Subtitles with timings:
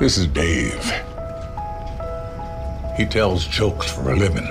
[0.00, 0.82] This is Dave.
[2.96, 4.46] He tells jokes for a living.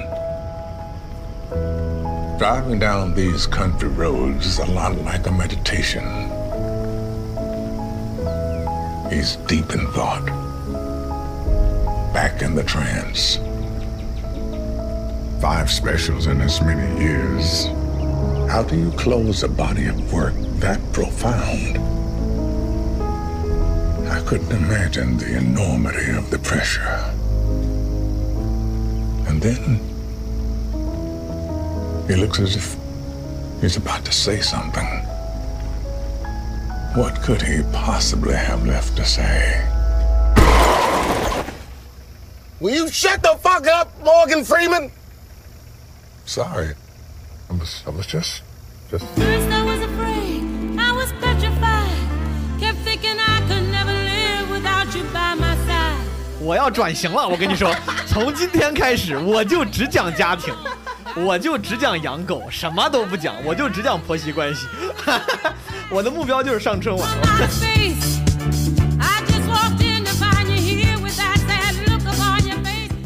[2.38, 6.04] Driving down these country roads is a lot like a meditation.
[9.10, 10.28] He's deep in thought,
[12.14, 13.38] back in the trance.
[15.42, 17.66] Five specials in as many years.
[18.52, 21.79] How do you close a body of work that profound?
[24.10, 26.88] I couldn't imagine the enormity of the pressure.
[29.28, 29.80] And then
[32.08, 32.76] he looks as if
[33.62, 34.88] he's about to say something.
[36.96, 39.66] What could he possibly have left to say?
[42.60, 44.92] Will you shut the fuck up, Morgan Freeman?
[46.26, 46.74] Sorry.
[47.50, 48.42] I was, I was just,
[48.90, 49.49] just.
[56.50, 57.72] 我要转型了，我跟你说，
[58.10, 60.52] 从今天开始我就只讲家庭，
[61.16, 64.66] 我就只讲养狗，什么都不讲，我就只讲婆媳关系。
[65.92, 67.08] 我的目标就是上春晚。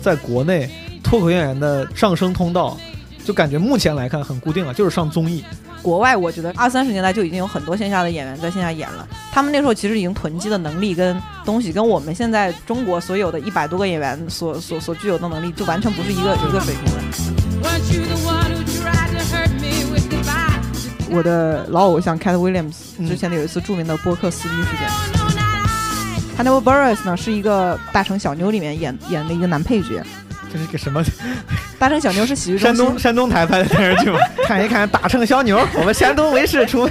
[0.02, 0.70] 在国内，
[1.04, 2.78] 脱口秀演员的上升通道，
[3.24, 5.44] 就感觉目前来看很固定了，就是上综艺。
[5.82, 17.02] 国外我觉得二三十年代就已经有很多线下的演员在线下演了，他们那时候其实已经囤积的能力跟东西，跟我们现在中国所有的一百多个演员所所所具有的能力，就完全不是一个一个水平的。
[17.62, 20.62] Weren't you the one who tried to hurt me with goodbye?
[21.10, 24.90] 我的老偶像 Cat Williams 嗯之前的有一次著名的播客撕逼事件
[26.38, 30.02] I.，Hannibal Buress 呢是一个《大城小妞》里面演演的一个男配角，
[30.54, 31.04] 这是个什么？
[31.80, 34.20] 《大城小妞》是喜剧山，东山东台拍的电视剧吗？
[34.46, 36.88] 看一看大城小妞， 我们山东卫视出。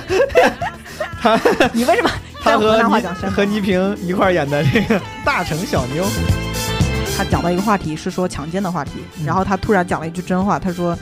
[1.23, 1.41] 他
[1.73, 2.11] 你为什么
[2.43, 2.83] 他和？
[3.31, 6.05] 和倪萍一块演的这个大城小妞。
[7.17, 8.91] 他讲到一个话题是说强奸的话题，
[9.21, 10.99] 嗯然后他突然讲了一句真话，他说：“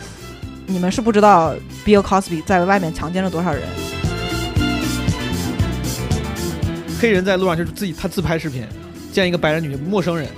[0.66, 1.54] 你们是不知道
[1.86, 3.62] Bill Cosby 在外面强奸了多少人。”
[7.00, 8.66] 黑人在路上就是自己他自拍视频，
[9.10, 10.28] 见一个白人女陌生人，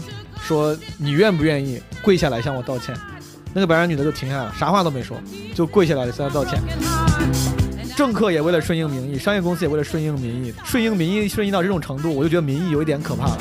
[0.41, 2.95] 说你愿不愿意跪下来向我道歉？
[3.55, 5.21] 那个白人女的就停下来了，啥话都没说，
[5.55, 6.59] 就跪下来向他道歉。
[7.95, 13.39] 政客也为了顺应民意，商业公司也为了顺应民意，顺应民意顺应到这种程度，我就觉得民意有一点可怕了。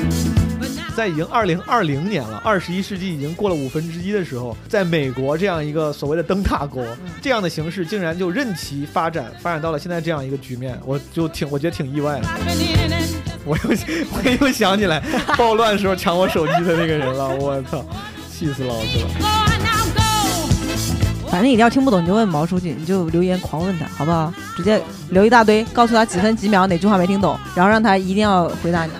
[0.93, 6.85] 在已经二零二零年了，二十一世纪已经过了五分之一的时候，在美国这样一个所谓的灯塔国，
[7.21, 12.27] 这样的形势竟然就任其发展，发展到了现在这样一个局面，我就挺我觉得挺意外的。
[13.45, 13.63] 我又
[14.11, 15.01] 我又想起来
[15.37, 17.85] 暴乱时候抢我手机的那个人了，我操，
[18.41, 19.09] 气死老子了！
[21.29, 24.33] 反正你要听不懂，你就问毛书记，你就留言狂问他，好不好？
[24.57, 24.81] 直接
[25.11, 28.91] 留一大堆，告诉他几分几秒哪句话没听懂，然后让他一定要回答你。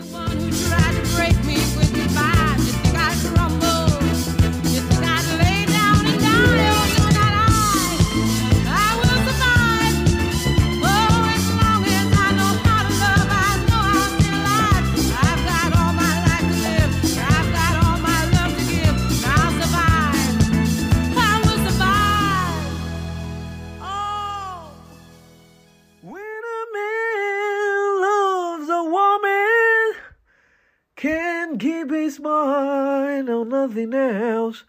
[33.62, 34.64] Nothing else.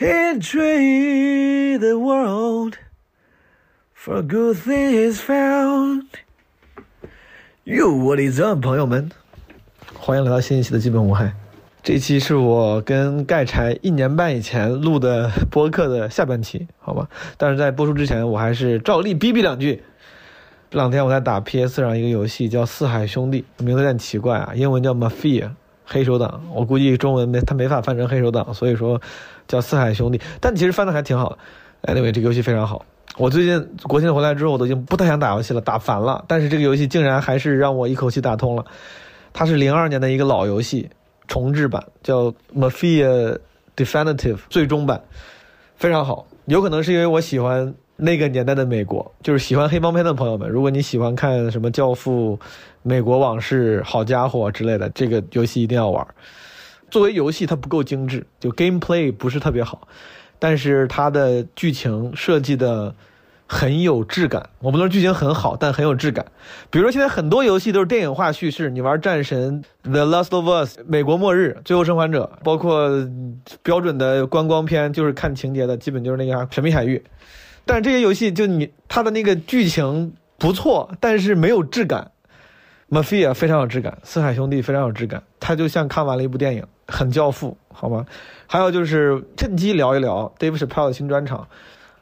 [0.00, 2.78] Entry the world
[3.92, 6.06] for good things found.
[7.64, 9.10] You, what is up, 朋友们？
[9.94, 11.34] 欢迎来到新一期的基本无害。
[11.82, 17.08] 这期是我跟盖柴一年半以前录的播客的下半期，好吧？
[17.36, 19.82] 但是在播出之前，我还是照例逼逼两句。
[20.70, 25.50] 这两天我在打 PS 上一个游戏叫《四海兄弟》，名字有点奇怪啊，英文叫 Mafia
[25.84, 29.00] 黑手党，我估计中文没它没法翻成黑手党，所以说
[29.46, 31.94] 叫《四海兄弟》，但其实翻的还挺好的。
[31.94, 32.84] Anyway，这个游戏非常好。
[33.16, 36.24] 我最近国庆回来之后，我都已经不太想打游戏了，打烦了。
[36.26, 38.64] 但是这个游戏竟然还是让我一口气打通了。
[39.32, 40.88] 它是零二年的一个老游戏
[41.28, 43.38] 重制版，叫《Mafia
[43.76, 45.02] Definitive》最终版，
[45.76, 46.26] 非常好。
[46.46, 52.36] 有可能是因为我喜欢那个年代的美国，就是喜欢黑帮片的朋友们，如果你喜欢看什么《教父》
[52.82, 56.04] 《美国往事》《好家伙》之类的，这个游戏一定要玩。
[56.90, 59.86] 作为游戏，它不够精致，就 gameplay 不是特别好，
[60.38, 62.94] 但是它的剧情设计的
[63.46, 64.48] 很有质感。
[64.58, 66.26] 我不能说剧情很好，但很有质感。
[66.70, 72.90] 比如说现在很多游戏都是电影化叙事，你玩《战神》《The Last of Us》《美国末日》《最后生还者》，包括
[73.62, 76.98] 标准的观光片，就是看情节的，基本就是那个《神秘海域》。
[77.64, 82.10] 但这些游戏就你它的那个剧情不错，但是没有质感。
[82.90, 88.06] Mafia 非常有质感，四海兄弟非常有质感，他就像看完了一部电影，很教父，好吗？
[88.46, 91.48] 还有就是趁机聊一聊 Dave Chappelle 新专场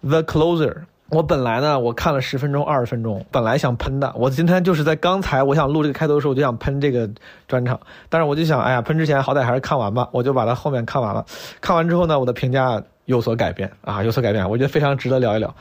[0.09, 0.70] 《The Closer》。
[1.09, 4.12] 我本来呢，我看了十分钟、二十分钟，本来想喷的。
[4.17, 7.09] 我今天就是在刚才我想录这个开头的时候，我就想喷这个
[7.47, 7.81] 专场，
[8.11, 11.25] 但是我就想，哎呀，喷之前好歹还是看完吧，我就把它后面看完了。
[11.61, 15.54] 看完之后呢，我的评价有所改变啊，有所改变，我觉得非常值得聊一聊。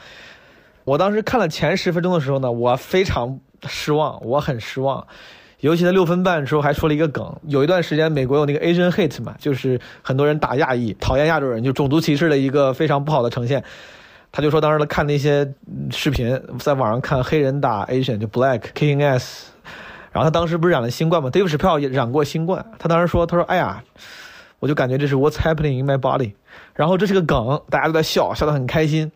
[0.83, 5.05] 我当时看了前十分钟的时候呢，我非常失望，我很失望。
[5.59, 13.63] 尤其在六分半的时候还说了一个梗，有一段时间美国有那个 Asian hate 嘛，就是很多人打亚裔，讨厌亚洲人，就种族歧视的一个非常不好的呈现。
[14.31, 15.53] 他就说当时他看那些
[15.91, 19.51] 视频，在网上看黑人打 Asian 就 Black King S
[20.11, 23.83] 然后他当时不是染了新冠嘛，Dave Chappelle 也染过新冠，他当时说他说哎呀，
[24.57, 26.33] 我就感觉这是 What's happening in my body，
[26.73, 29.11] 然后这是个梗，大家都在笑，笑得很开心，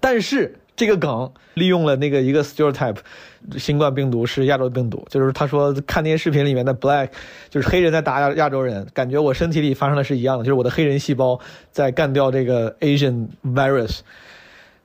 [0.00, 2.96] 但是这个梗利用了那个一个 stereotype，
[3.58, 7.08] 新冠病毒是亚洲病毒，就是他说看那些视频里面的 black，
[7.48, 11.38] 就是黑人在打亚亚洲人，感觉我身体里发生的是一样的，就是我的黑人细胞
[11.70, 14.00] 在干掉这个 Asian virus。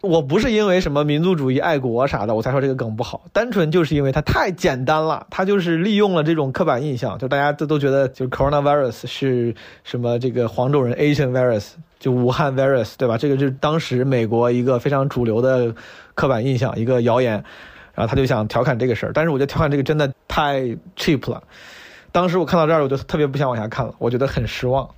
[0.06, 13.18] 我不是因为什么民族主义、爱国啥的，我才说这个梗不好，单纯就是因为它太简单了，它就是利用了这种刻板印象，就大家都都觉得就 coronavirus 是什么这个黄种人 Asian virus，就武汉 virus，对吧？
[13.18, 15.74] 这个就是当时美国一个非常主流的
[16.14, 17.44] 刻板印象，一个谣言，
[17.94, 20.62] 然后他就想调侃这个事儿，但是我觉得调侃这个真的太
[20.96, 21.44] cheap 了。
[22.12, 24.90] 当时我看到这儿，我就特别不想往下看了，我觉得很失望。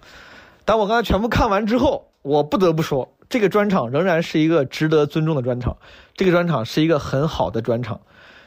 [0.65, 5.77] 当我刚才全部看完之后，我不得不说，这个专场仍然是一个值得尊重的专场。
[6.15, 7.99] 这个专场是一个很好的专场。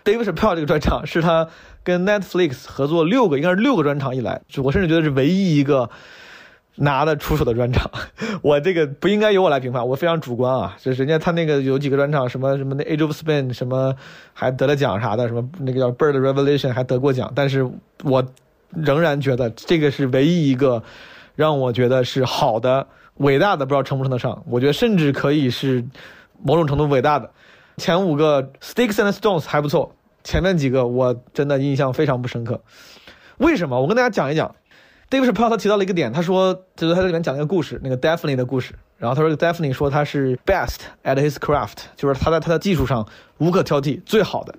[0.05, 1.49] Dave Chappelle 这个专场是他
[1.85, 5.91] 跟 Netflix 合作六个，应该是六个专场以来，我甚至觉得是唯一一个
[6.77, 7.91] 拿得出手的专场。
[8.41, 10.77] 我这个不应该由我来评判，我非常主观啊。
[10.81, 13.95] 就是人家他那个有几个专场，什么什么那 Age of Spin 什么
[14.33, 17.71] 还得了奖啥的，什么那个叫 Bird Revelation 还得过奖，但是
[18.03, 18.25] 我
[18.71, 20.83] 仍然觉得这个是唯一一个
[21.37, 22.87] 让我觉得是好的、
[23.21, 24.43] 伟大的，不知道称不称得上。
[24.47, 25.85] 我觉得甚至可以是
[26.43, 27.31] 某种程度伟大的。
[27.77, 32.63] 前五个 Sticks and Stones 还不错，前面几个我真的印象非常不深刻。
[33.39, 33.81] 为什么？
[33.81, 34.55] 我跟大家讲一讲。
[35.11, 38.75] Dave Chappelle 他提到了一个点，他说就是他在里面讲了一个故事，那个 Daphne 的故事。
[38.97, 43.05] 然后他说 Daphne 说他是 best at his craft，就是他在他的技术上
[43.39, 44.55] 无可挑剔，最好的。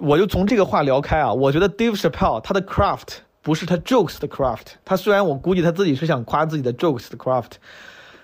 [0.00, 7.52] 我就从这个话聊开啊，我觉得 Dave Chappelle 他的 craft 不是他 jokes 的 craft，他虽然我估计他自己是想夸自己的 jokes 的 craft，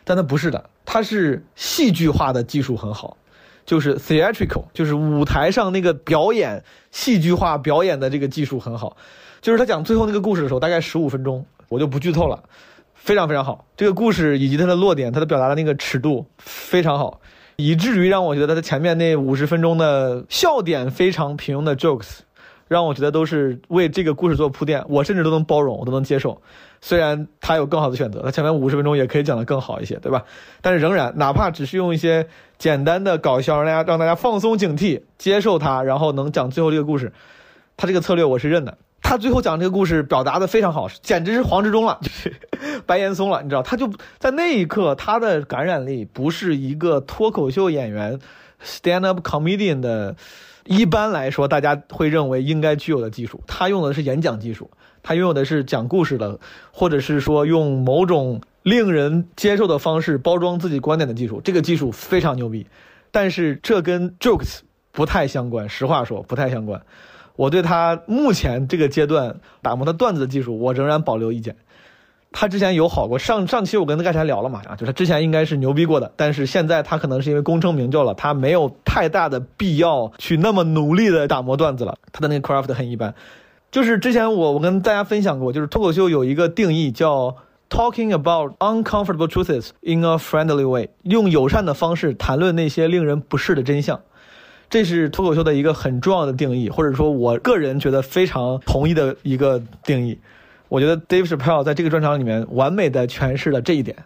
[0.04, 3.16] 但他不是的，他是戏剧化的技术很好，
[3.64, 8.98] 就是 theatrical，就是舞台上那个表演戏剧化表演的这个技术很好。
[9.40, 12.42] 就是他讲最后那个故事的时候，大概十五分钟，我就不剧透了，
[12.92, 13.64] 非常非常好。
[13.78, 17.22] 这个故事以及它的落点，它的表达的那个尺度非常好，
[17.56, 22.18] 以至于让我觉得他的前面那五十分钟的笑点非常平庸的 jokes，
[22.74, 26.42] 让我觉得都是为这个故事做铺垫，我甚至都能包容，我都能接受。
[26.80, 30.24] 虽然他有更好的选择，他前面五十分钟也可以讲得更好一些，对吧？
[30.60, 32.26] 但是仍然，哪怕只是用一些
[32.58, 37.12] 简单的搞笑，让大家让大家放松警惕，接受他，然后能讲最后这个故事，
[37.76, 38.76] 他这个策略我是认的。
[39.00, 42.34] 他最后讲这个故事表达的非常好，简直是黄执中了，就是
[42.86, 43.62] 白岩松了，你知道？
[43.62, 43.88] 他就
[44.18, 48.18] 在那一刻，他的感染力不是一个脱口秀演员
[48.64, 50.16] stand up comedian 的，
[50.64, 53.40] 一般来说大家会认为应该具有的技术。
[53.46, 54.70] 他用的是演讲技术，
[55.02, 56.38] 他拥有的是讲故事的，
[56.72, 61.40] 或者是说用某种令人接受的方式包装自己观点的技术。
[61.42, 62.66] 这个技术非常牛逼，
[63.10, 64.60] 但是这跟 jokes
[64.90, 65.68] 不太相关。
[65.68, 66.82] 实话说，不太相关。
[67.36, 71.56] 我对他目前这个阶段打磨的段子的技术，我仍然保留意见。
[72.36, 81.96] 他之前有好过，上上期我跟盖柴聊了嘛，啊，就是他之前应该是牛逼过的，但是现在他可能是因为功成名就了，他没有太大的必要去那么努力的打磨段子了。
[82.10, 83.14] 他的那个 craft 很一般。
[83.70, 87.36] 就是之前我我跟大家分享过，就是脱口秀有一个定义叫
[87.70, 94.00] talking about uncomfortable truths in a friendly way，用友善的方式谈论那些令人不适的真相。
[94.68, 100.18] 这是脱口秀的一个很重要的定义，或者说我个人觉得非常同意的一个定义。
[100.68, 103.96] 我觉得 Dave Chappelle 在这个专场里面完美的诠释了这一点。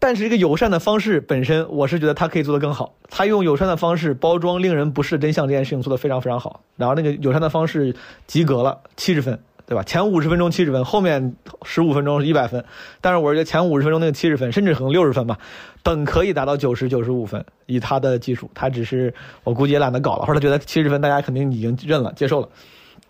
[0.00, 2.94] 但是，一个友善的方式本身，我是觉得他可以做得更好。
[3.08, 6.60] 他用友善的方式包装令人不适的真相这件事情做得非常非常好。
[6.76, 9.82] 然后，那个友善的方式及格了，七十分，对吧？
[9.82, 12.62] 前五十分钟七十分，后面十五分钟是一百分。
[13.00, 15.38] 但是，我觉得前五十分钟那个七十分，甚至可能六十分吧，
[15.82, 17.42] 本可以达到九十九十五分。
[17.64, 22.48] 以他的技术，他只是我估计也懒得搞了，或者他觉得七十分大家肯定已经认了、接受了。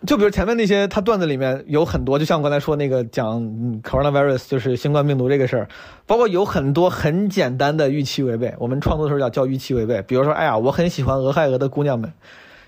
[0.05, 3.41] 就比如前面那些他段子里面有很多，就像我刚才说那个讲
[3.81, 5.67] coronavirus 就是新冠病毒这个事儿，
[6.05, 8.53] 包括有很多很简单的预期违背。
[8.59, 10.01] 我们创作的时候叫叫预期违背。
[10.03, 12.13] 比如说，哎呀，我很喜欢俄亥俄的姑娘们，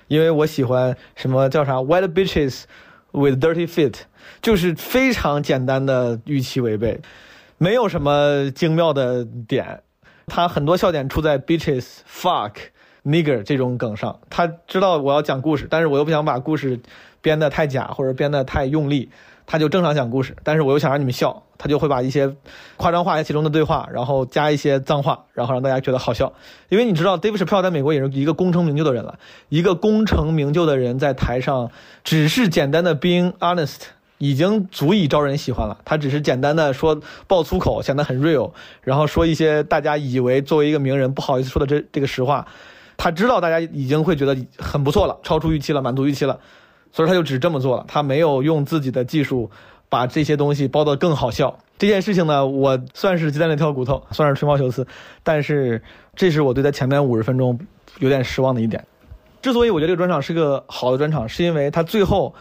[0.08, 2.64] 因为我喜欢什么叫啥 white bitches
[3.12, 3.94] with dirty feet，
[4.42, 7.00] 就是非常简单的预期违背，
[7.60, 9.82] 没有什么精妙的点。
[10.26, 12.54] 他很多笑点出在 bitches、fuck、
[13.06, 14.20] nigger 这种梗上。
[14.30, 16.80] 他知道我要讲故事，但是我又不想把故事
[17.28, 19.10] 编得太假或者编得太用力，
[19.46, 22.34] 他就正常讲故事，但是我又想让你们笑，他就会把一些
[22.78, 26.32] 夸张化在其中的对话，然后加一些脏话，然后让大家觉得好笑。
[26.70, 29.20] 因为你知道，Dave Chappelle 在美国也是一个功成名就的人了，
[29.50, 31.70] 一个功成名就的人在台上
[32.06, 33.80] 只是简单的 being honest。
[34.20, 35.78] 已经足以招人喜欢了。
[35.86, 38.50] 他只是简单的说爆粗口，显得很 real，
[38.82, 42.48] 然后说一些大家以为作为一个名人不好意思说的这这个实话。
[42.98, 46.40] 他知道大家已经会觉得很不错了，超出预期了，满足预期了，
[46.98, 47.86] 所以他就只这么做了。
[47.88, 49.52] 他没有用自己的技术
[49.88, 51.60] 把这些东西包得更好笑。
[51.78, 54.88] 这件事情呢，我算是鸡蛋里挑骨头，算是吹毛求疵，
[55.22, 55.84] 但是
[56.16, 57.60] 这是我对他前面五十分钟
[58.00, 58.84] 有点失望的一点。
[59.44, 62.34] 之所以我觉得这个专场是个好的专场，是因为他最后。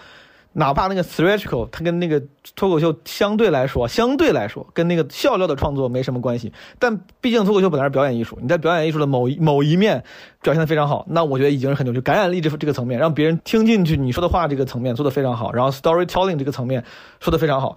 [0.58, 2.18] 哪怕那个 theatrical，它跟那个
[2.54, 6.50] 脱口秀相对来说，相对来说跟那个笑料的创作没什么关系。
[6.78, 10.02] 但毕竟脱口秀本来是表演艺术，你在表演艺术的某一某一面
[10.40, 11.92] 表现的非常好，那我觉得已经是很牛。
[11.92, 16.82] 就感染力这这个层面，让别人听进去你说的话这个层面做的非常好，然后 storytelling 这个层面
[17.20, 17.76] 说的非常好，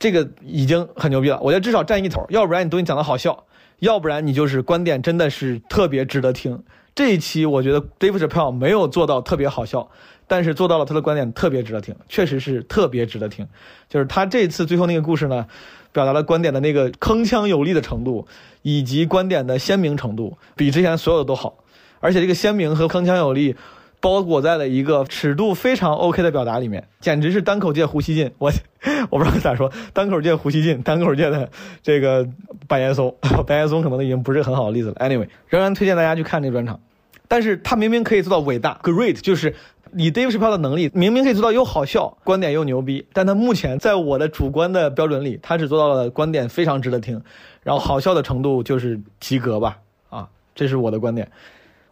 [0.00, 1.38] 这个已经很牛逼了。
[1.40, 3.44] 我觉得至少占一头，要不然你东西讲的好笑，
[3.78, 6.60] 要不然你就是观点真的是特别值得听。
[6.92, 9.88] 这一期我觉得 Dave Chappelle 没有做到特别好笑。
[10.28, 13.46] 但是做到了，他的观点特别值得听，确实是特别值得听。
[13.88, 15.46] 就是他这次最后那个故事呢，
[15.92, 18.26] 表达了观点的那个铿锵有力的程度，
[18.62, 21.58] 以及观点的鲜明程度，比之前所有的都好。
[22.00, 23.56] 而且这个鲜明和铿锵有力，
[24.00, 28.32] 包裹在了一个尺度非常 OK 的表达里面，简直是单口界胡锡进。
[28.38, 28.52] 我
[29.10, 31.48] 我不知道咋说，单口界胡锡进，单口界的
[31.82, 32.28] 这个
[32.68, 33.16] 白岩松，
[33.46, 34.94] 白岩松可能已经不是很好的例子了。
[34.96, 36.80] Anyway，仍然推荐大家去看这专场。
[37.28, 39.54] 但是他明明可以做到伟大，Great，就是。
[39.96, 47.22] 以 dave chip 的能力，明明可以做到又好笑，观点又牛逼，但他目前在我的主观的标准里，他只做到了观点非常值得听，
[47.62, 49.78] 然后好笑的程度就是及格吧，
[50.10, 51.30] 啊，这是我的观点。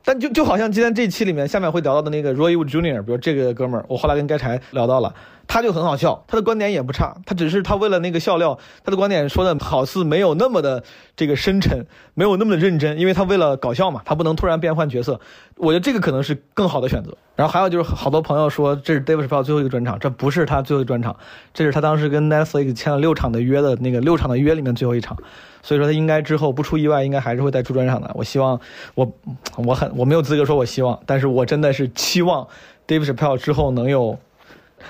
[0.05, 5.15] 但就就好像今天这期里面下面会聊到的那个 Roy Wood Jr.，比如这个哥们儿，我后来跟该柴聊到了。
[5.47, 10.83] 他就很好笑，他的观点也不差，他只是他为了那个笑料，他的观点说的好似没有那么的
[11.17, 15.21] 这个深沉，没有那么的认真，因为他为了搞笑嘛，他不能突然变换角色。
[15.57, 17.15] 我觉得这个可能是更好的选择。
[17.37, 21.15] 然后还有就是好多朋友说这是 Dave Chappelle 最后一个专场，这不是他最后专场，
[21.53, 25.19] 这是他当时跟 Netflix 签了六场的约的那个六场的约里面最后一场，
[25.65, 28.11] 所以说他应该之后不出意外，应该还是会再出专场的。
[28.15, 28.61] 我希望
[28.95, 29.11] 我
[29.57, 32.47] 我很我没有资格说我希望，但是我真的是期望
[32.87, 34.19] Dave Chappelle 之后能有。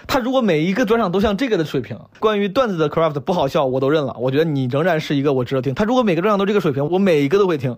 [0.09, 4.17] 他如果每一个专场都像这个的水平，关于段子的 craft 不好笑，我都认了。
[4.19, 5.73] 我觉得你仍然是一个我值得听。
[5.73, 7.77] 他如果每个专场都这个水平，我每一个都会听，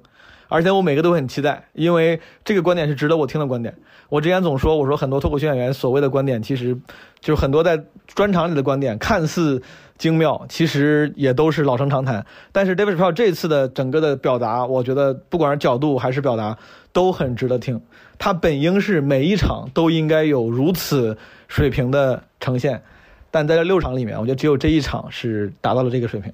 [0.49, 3.75] 而且我每个都很期待，因为这个观点是值得我听的观点。
[4.09, 6.77] 我之前总说，我说很多脱口秀演员所谓的观点，其实
[7.21, 9.63] 就是很多在专场里的观点，看似
[9.99, 12.25] 精妙，其实也都是老生常谈。
[12.53, 16.57] 但是 David Chappelle 这次的整个的表达，我觉得不管是角度还是表达，
[16.93, 17.81] 都很值得听。
[18.19, 21.17] 他本应是每一场都应该有如此。
[21.49, 22.83] 水平的呈现，
[23.31, 26.33] 但在这六场里面，我觉得只有这一场是达到了这个水平。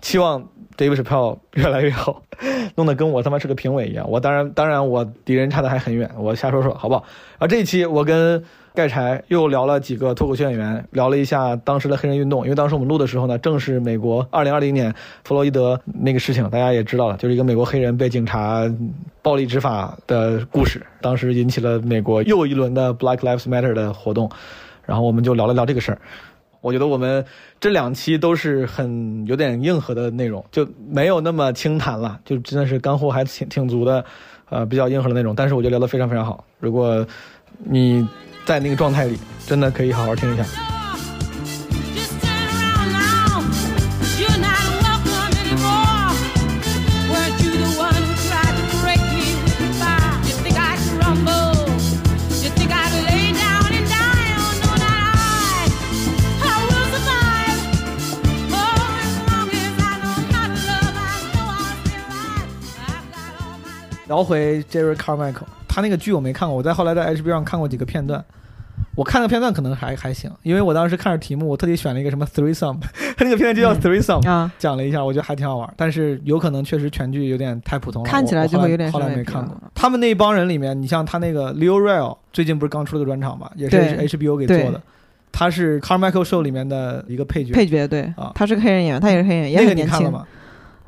[0.00, 2.22] 期望 Dave Chappelle 越来越好，
[2.76, 4.08] 弄得跟我他妈是个评委一样。
[4.10, 7.04] 我当然，当然我敌人差的还很远，我瞎说说，好不好？
[7.38, 8.42] 啊，这一期我跟
[8.72, 18.62] 盖柴又聊了几个脱口秀演员，聊了一下当时的黑人运动，因为当时我们录的时候呢，正是美国2020年弗洛伊德那个事情，大家也知道了，就是一个美国黑人被警察
[19.22, 24.30] 暴力执法的故事，当时引起了美国又一轮的 Black Lives Matter 的活动，
[24.86, 25.98] 然后我们就聊了聊这个事儿。
[26.60, 27.24] 我觉得我们
[27.58, 34.04] 这两期都是很有点硬核的内容，就没有那么轻谈了，就真的是干货还挺挺足的，
[34.48, 35.34] 呃，比较硬核的那种。
[35.34, 37.06] 但是我觉得聊得非常非常好，如果
[37.58, 38.06] 你
[38.44, 40.79] 在那个状态里，真的可以好好听一下。
[64.10, 68.22] 聊回 Jerry Carmichael，他那个剧我没看过，我在后来在 HBO 上看过几个片段。
[68.96, 72.78] 我看个片段可能还还行，因为我当时看着题目，我特地选了一个什么 Three Sum，
[73.16, 75.72] 他 那个片段就叫 Three Sum，啊，讲了一下，我觉得还挺好玩。
[75.76, 79.56] 但是有可能确实全剧有点太普通了，看起来就会有点后来没看过。
[79.76, 84.82] 他们那一帮人里面，你像他那个 Leo Real，最近不是刚出了个专场嘛，也是 HBO 给做的。
[85.30, 89.98] 他是 Carmichael Show 里面的一个配角，配角对啊，他是个黑人演员，他也是黑人，也那个很年轻。
[89.98, 90.26] 你看了吗？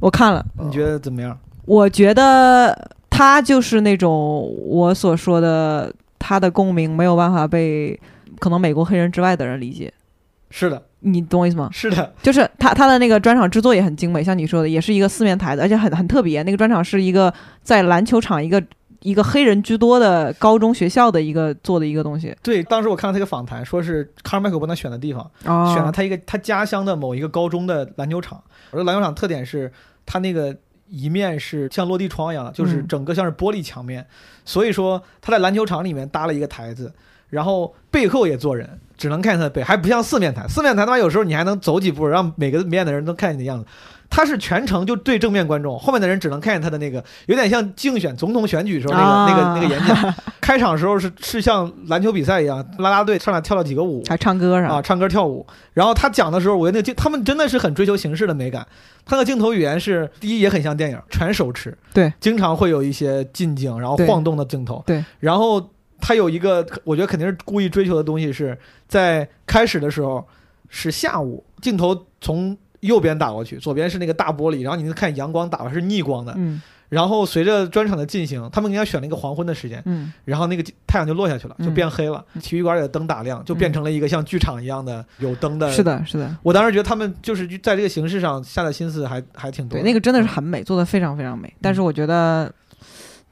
[0.00, 1.38] 我看了，你觉得怎么样？
[1.66, 4.10] 我觉得他就是那种
[4.66, 8.00] 我所说的，他的共鸣没有办法被
[8.38, 9.92] 可能美国黑人之外的人理解。
[10.48, 11.68] 是的，你懂我意思吗？
[11.72, 16.42] 是的，就是他他的那个专场制作也很精美，像你说的，也是一个四面台的，而且很很特别。
[16.42, 18.62] 那个专场是一个在篮球场一个
[19.00, 22.34] 一个黑人居多的高中学校的一个做的一个东西。
[22.42, 28.42] 对，当时我看到他一个访谈，说是卡尔麦克帮他选的地方，哦选了他一个他家乡的某一个高中的篮球场。
[28.70, 29.72] 我说篮球场特点是
[30.04, 30.54] 他那个
[30.92, 32.86] 一面是像落地窗一样的，就是嗯。
[32.86, 34.06] 整个像是玻璃墙面，
[34.44, 36.92] 所以说他在篮球场里面搭了一个台子，
[37.32, 40.46] 然后背后也坐人，只能看他的背，还不像四面台。
[40.46, 43.64] 四面台他妈有时候你还能走几步，让每个面的人都看见你的样子。
[44.10, 50.14] 他是全程就对正面观众，后面的人只能看见他的那个，有点像竞选总统选举时候那个、啊那个那个演讲。
[50.42, 55.46] 开场时候是是像篮球比赛一样，啦啦队上来跳了几个舞，还唱歌啥啊，唱歌跳舞。
[55.72, 58.66] 然后他讲的时候，我觉得那个镜，他们真的是很追求形式的美感。
[59.06, 65.02] 他的镜头语言是，第一也很像电影，全手持，对，经常会有一些近景，然后晃动的镜头，对。
[65.20, 65.70] 然后
[66.02, 70.26] 他有一个，我觉得肯定是故意追求的东西是，在开始的时候
[70.68, 76.34] 是下午，镜头从右边打过去，左边是那个大玻璃，然后你能看阳光打过来是逆光的。
[76.36, 76.60] 嗯
[76.92, 82.22] 然后随着专场的进行，他们应该选了一个黄昏的时间，嗯然后那个太阳就落下去了，就嗯变黑了。
[82.42, 85.72] 体育馆里的灯打亮，就变成了一个像剧场一样的有灯的。
[85.72, 91.50] 是，的，是的，我当时觉得他们就是在这个形式上下的心思还还挺多对，那个真的是很美，做的非常非常美。
[91.62, 92.52] 但是我觉得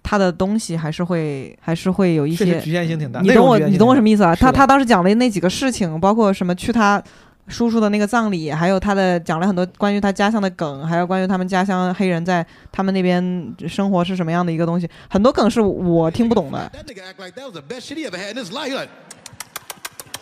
[0.03, 3.21] 他的东西还是会还是会有一些局限性挺大。
[3.21, 4.35] 你懂我，你懂我什么意思啊？
[4.35, 7.03] 他他当时讲了那几个事情，包括什么去他
[7.49, 16.71] 叔叔的那个葬礼，还有他的讲了很多关于他家乡的梗，还有关于他们家乡黑人在他们那边生活是什么样的一个东西，很多梗是我听不懂的。
[16.73, 18.73] That nigga act like that was the best shit he ever had in his life.
[18.73, 18.91] Like,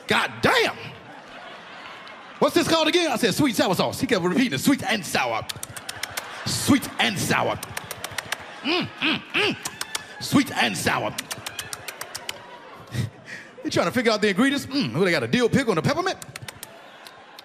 [0.07, 0.75] God damn.
[2.41, 3.11] What's this called again?
[3.11, 4.01] I said sweet sour sauce.
[4.01, 5.43] He kept repeating it, sweet and sour.
[6.47, 7.59] Sweet and sour.
[8.65, 9.57] Mm, mm, mm.
[10.21, 11.13] Sweet and sour.
[13.69, 14.67] he trying to figure out the ingredients.
[14.67, 16.17] Mm, who they got a dill pickle and a peppermint?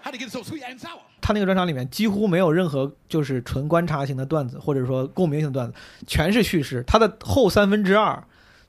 [0.02, 1.02] How'd they get it so sweet and sour?
[1.22, 5.74] 他那个专场里面几乎没有任何就是纯观察型的段子，或者说共鸣型的段子，
[6.06, 6.84] 全是叙事。
[6.86, 8.22] 他的后三分之二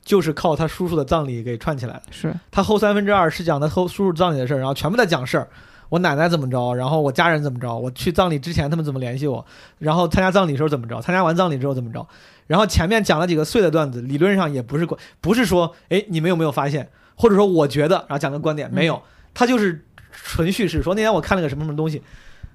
[0.05, 2.03] 就是靠他叔叔的葬礼给串起来的。
[2.13, 5.49] 是他后三分之二是讲他后叔叔葬礼的事儿，然后全部在讲事儿。
[5.95, 9.47] 我奶奶怎么着，然后我家人怎么着，我去葬礼之前他们怎么联系我，
[9.79, 12.05] 然后参加葬礼时候怎么着，参加完葬礼之后怎么着，
[12.49, 19.01] 然后前面讲了几个碎的段子，理论上也不是关，不是说哎你们有没有发现，或者说我觉得，然后讲个观点，没有，
[19.33, 22.03] 他就是纯叙事，说那天我看了个什么什么东西，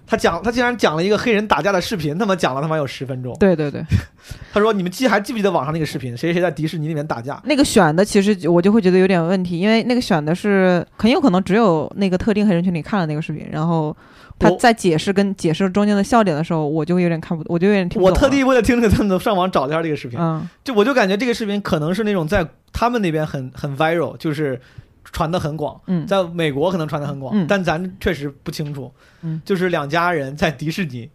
[0.10, 3.84] 他讲他竟然讲了一个黑人打架的视频，他妈讲了他妈有十分钟，对对对，
[4.52, 13.96] 他说你们记还记不记得网上那个视频，谁谁在迪士尼里面打架，那个选的其实我就会觉得有点问题，因为那个选的是很有可能只有那个特定黑人群里看了那个视频，然后
[14.40, 18.16] 他在解释跟解释中间的笑点的时候，我就会有点看不，我就有点听不懂。
[18.16, 20.20] 我特地为了听这个段子上网找了一下这个视频。
[20.20, 24.60] 嗯就我就感觉这个视频可能是那种在他们那边很很 viral，就是
[25.12, 26.06] 传的很广，嗯。
[26.08, 27.46] 在美国可能传的很广，嗯。
[27.48, 28.94] 但咱确实不清楚。
[29.22, 29.42] 嗯。
[29.44, 31.10] 就是两家人在迪士尼，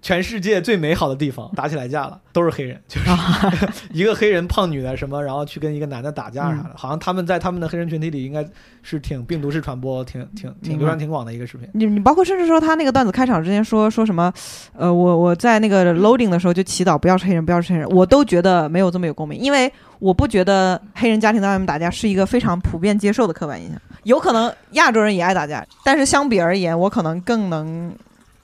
[0.00, 3.52] 全世界最美好的地方 打起来架了，都是黑人，就是啊
[3.92, 8.46] 一个黑人胖女的什么，然后去跟一个男的打架啥的，嗯好像他们在他们的黑人群体里应该
[8.82, 11.68] 是挺病毒式传播，挺挺挺流传挺广的一个视频。
[11.72, 14.32] 你你包括甚至说他那个段子开场之前说说什么，
[14.76, 23.80] 呃，我我在那个 loading 的时候就祈祷不要是黑人，不要是黑人，我都觉得没有这么有共鸣，因为我不觉得黑人家庭在外面打架是一个非常普遍接受的刻板印象。
[24.04, 27.92] 有可能亚洲人也爱打架，但是相比而言，我可能更能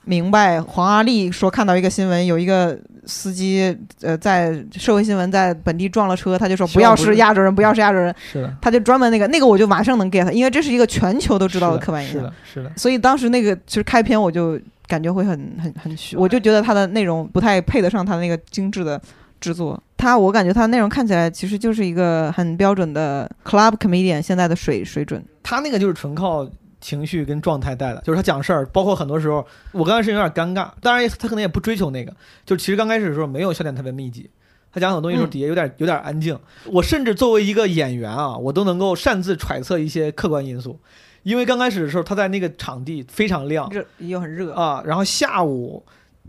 [0.05, 12.21] 明白黄阿丽说看到一个新闻，有一个司机呃在社会新闻在本地撞了车，他就说不要是是亚洲人，不要是亚洲人，是的，他就专门那个那个我就马上能 get，因为这是一个全球都知道的刻板印象。
[12.21, 12.71] 是的，是的。
[12.77, 19.01] 所以当时那个其实开篇我就感觉会很很很虚，我就觉得它的内容不太配得上它那个精致的
[19.41, 19.81] 制作。
[19.97, 25.23] 它我感觉它内容看起来其实就是一个很标准的 club comedian 现在的水水准。
[25.41, 26.47] 他那个就是纯靠
[26.85, 34.29] 情绪跟状态带的，就是他讲事儿，包括很多时候，我刚开始有点尴尬，当然他可能也不追求那个，就其实刚开始的时候没有笑点特别密集。
[34.71, 36.37] 他讲很多东西的时候，嗯底下有点有点安静。
[36.65, 40.79] 我甚至作为一个演员啊，我都能够擅自揣测一些客观因素，
[41.23, 45.83] 因为刚开始的时候他在那个场地非常亮热又很热，啊，然后下午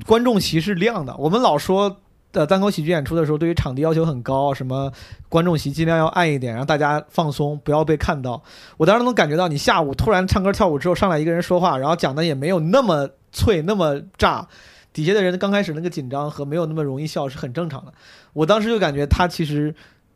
[0.06, 1.14] 观众席是亮的。
[1.18, 2.00] 我们老说
[2.36, 4.92] 的单口喜剧演出的时候，对于场地要求很高，什么
[5.28, 8.42] 观众席尽量要暗一点，让大家放松，不要被看到。
[8.76, 14.46] 我当时能感觉到，你下午突然唱歌跳舞之后，上来一个人说话，然后讲的也没有那么脆，那么炸。
[14.92, 17.92] 底下的人刚开始那个紧张和没有那么容易笑是很正常的。
[18.32, 19.74] 我当时就感觉他其实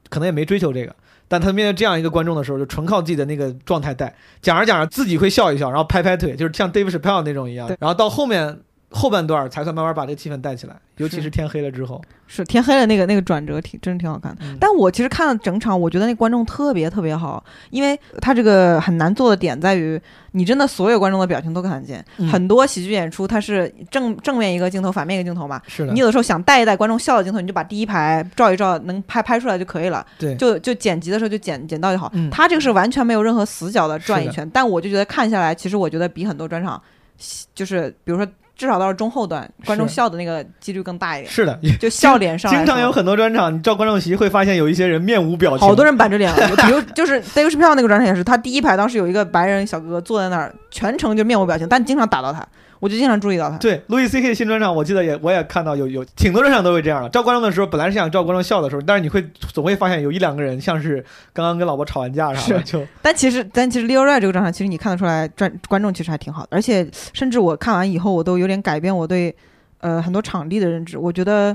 [0.09, 0.97] 可能也没追求这个，
[1.29, 7.69] 但他面对这样一个观众的时候，就纯靠自己的那个状态带，讲着讲着自己会笑一笑，然后拍拍腿，就是像 Dave Chappelle 那种一样。
[7.79, 12.03] 然后到后面后半段才算慢慢把这个气氛带起来，尤其是是天黑了之后。
[12.27, 14.39] 是天黑了那个那个转折挺真是挺好看的。
[14.43, 20.01] 嗯但我其实看了整场，我觉得那观众特别特别好，因为他这个很难做的点在于，
[20.33, 22.05] 你真的所有观众的表情都看得见。
[22.19, 25.61] 嗯很多喜剧演出它是正正面一个镜头，反面一个镜头嘛。
[25.67, 30.07] 是的你，有的时候想带一带观众笑的镜头，你就把第一排照一照，能拍拍出来就可以了。
[30.19, 32.11] 对，就就剪辑的时候就剪剪到就好。
[32.15, 36.81] 嗯他这个是完全没有任何死角的转一圈，但我就觉得看下来，其实我觉得比很多专场，
[37.55, 38.27] 就是比如说
[38.61, 52.47] 至少到了中后段，观众笑的那个几率更大一点，是的， 就笑脸上经常有很多专场，你照观众席会发现有一些人面无表情，好多人板着脸，比如就是 Dave Chappelle 那个专场也是，他第一排当时有一个白人小哥哥坐在那儿，全程就面无表情，但经常打到他，
[52.81, 53.59] 我就经常注意到他。
[53.59, 57.09] 对，路易 C K 新专场，我记得也我也看到有有挺多专场都会这样的。
[57.11, 69.35] 照观众的时候，本来是想照观众笑的时候，但是你会总会发现有一两个人像是刚刚跟老婆吵完架啥的，是就但其实，但其实 Leo Ray 这个专场，其实你看得出来，专观众其实还挺好的，而且甚至我看完以后，我都有点改变我对
[69.81, 70.97] 呃很多场地的认知。
[70.97, 71.55] 我觉得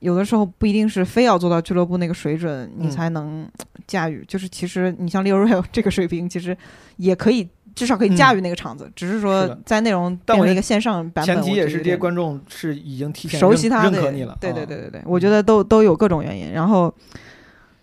[0.00, 3.48] 有的时候不一定是非要做到俱乐部那个水准，你嗯才能
[3.86, 4.24] 驾驭。
[4.26, 6.56] 就是其实你像 Leo Rai 这个水平，其实
[6.96, 7.48] 也可以。
[7.76, 14.36] 至少可以驾驭那个场子，只是是说在内容但我觉得变成一个线上版本，前提也是这些观众是已经提前熟悉他的，认可你了。
[14.40, 16.50] 对啊对对对对，我觉得都都有各种原因。
[16.52, 16.92] 然后，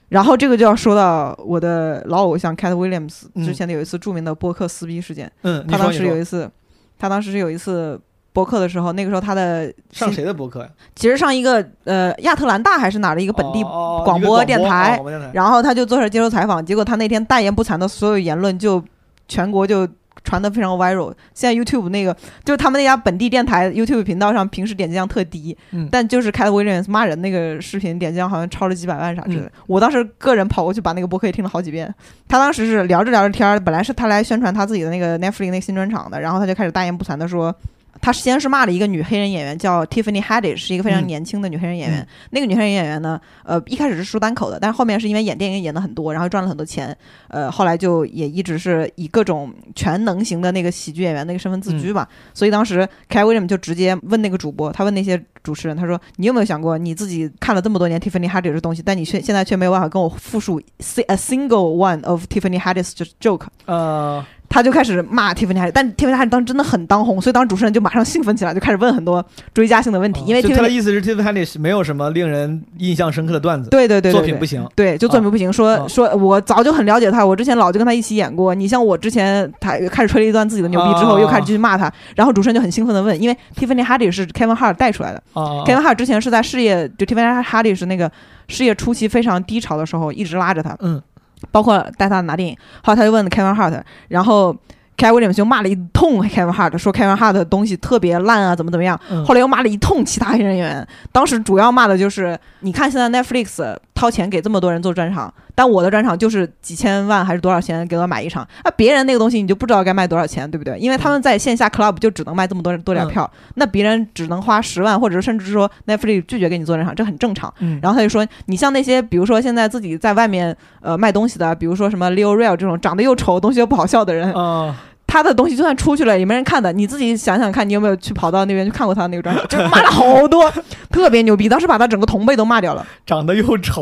[0.10, 5.32] 然后这个就要说到我的老偶像 Cat Williams 嗯之前的有一次著名的播客撕逼事件。
[5.43, 6.49] 嗯，他当时有一一次，
[6.97, 7.99] 他当时是有一次
[8.32, 10.69] 播客的时候，那个时候他的上谁的博客呀？
[10.95, 14.99] 其实上一个呃亚特兰大还是哪儿的一个本地广播电台。
[15.34, 18.84] 然后他就坐这儿接受采访，结果他那天大言不惭的所有言论就
[19.27, 19.88] 全国就
[20.23, 21.13] 传得非常 viral。
[21.33, 29.45] 现在 YouTube 那个就是他们那家本地电台 YouTube 频道上平时点击量特低，嗯但就是 Cat Williams 骂人那个视频点击量好像超了几百万啥之类的。
[29.47, 31.93] 嗯我当时个人跑过去把那个播客也听了好几遍。
[32.27, 37.53] 他当时是聊着聊着天儿，本来是他来宣传他自己的那个 Netflix 那个新专场的，然后他就开始大言不惭的说。
[38.01, 41.99] 他先是骂了一个女黑人演员，叫 Tiffany Haddish，是一个非常嗯年轻的女黑人演员。
[42.01, 46.95] 嗯那个女黑人演员呢，呃，一开始是说单口的，但是后面是因为演电影演的很多，然后赚了很多钱，
[47.29, 52.08] 呃，后来就也一直是以各种全能型的那个喜剧演员那个身份自居吧。
[52.34, 65.60] 所以当时 Kai William 就直接问那个主播，他问那些主持人，他说：“你有没有想过你自己看了这么多年 Tiffany Haddish 的东西，但你却现在却没有办法跟我复述 a single one of Tiffany Haddish joke？” 呃，他就开始骂 Tiffany
[65.60, 74.63] Haddish，但 Tiffany Haddish 当时真的很当红，所以当时主持人就马上兴奋起来，就开始问很多追加性的问题，因为哦他的意思是 Tiffany Haddish 没有什么令人印象深刻的段子，对对对对对作品不行。
[74.76, 78.54] 对，就作品不行，说、啊说我早就很了解他，我之前老就跟他一起演过。
[78.54, 87.76] 你像我之前他开始吹了一段自己的牛逼之后，啊又开始继续骂他，然后主持人就很兴奋的问，因为 Tiffany Haddish 是 Kevin Hart 带出来的、啊 k e v i n Hart 之前是在事业就 Tiffany Haddish
[87.76, 88.12] 是那个
[88.48, 91.02] 事业初期非常低潮的时候，一直拉着他，嗯，
[91.51, 92.58] 包括带他拿电影。
[92.84, 94.56] 后来他就问 Kevin Hart，然后
[94.97, 98.99] Kevin Williams 就骂了一通 Kevin Hart，说 Kevin Hart 的东西特别烂啊，怎么怎么样。
[99.10, 100.88] 嗯后来又骂了一通其他黑人演员。
[101.12, 110.77] 当时主要骂的就是，你看现在 Netflix 掏钱给这么多人做专场，但我的专场就是几千万还是多少钱给我买一场，啊，别人那个东西你就不知道该卖多少钱，对不对？
[110.79, 117.53] 因为他们在线下 club 就只能卖这么多多点票，那别人只能花十万，或者甚至说 Netflix 拒绝给你做专场，这很正常。
[117.60, 117.79] 嗯。
[117.82, 124.75] 然后他就说，你像那些比如说现在自己在外面呃卖东西的，比如说什么 Leo Real 这种长得又丑、东西又不好笑的人，啊，
[125.13, 129.45] 他的东西就算出去了也没人看的，你自己想想看，你有没有去跑到那边去看过他的那个专场？
[129.47, 130.52] 就是骂了好多，
[130.89, 132.84] 特别牛逼，当时把他整个同辈都骂掉了。
[133.06, 133.80] 长得又丑，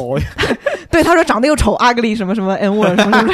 [0.91, 3.33] 对，他说长得又丑，ugly 什么什么 n word 什么什么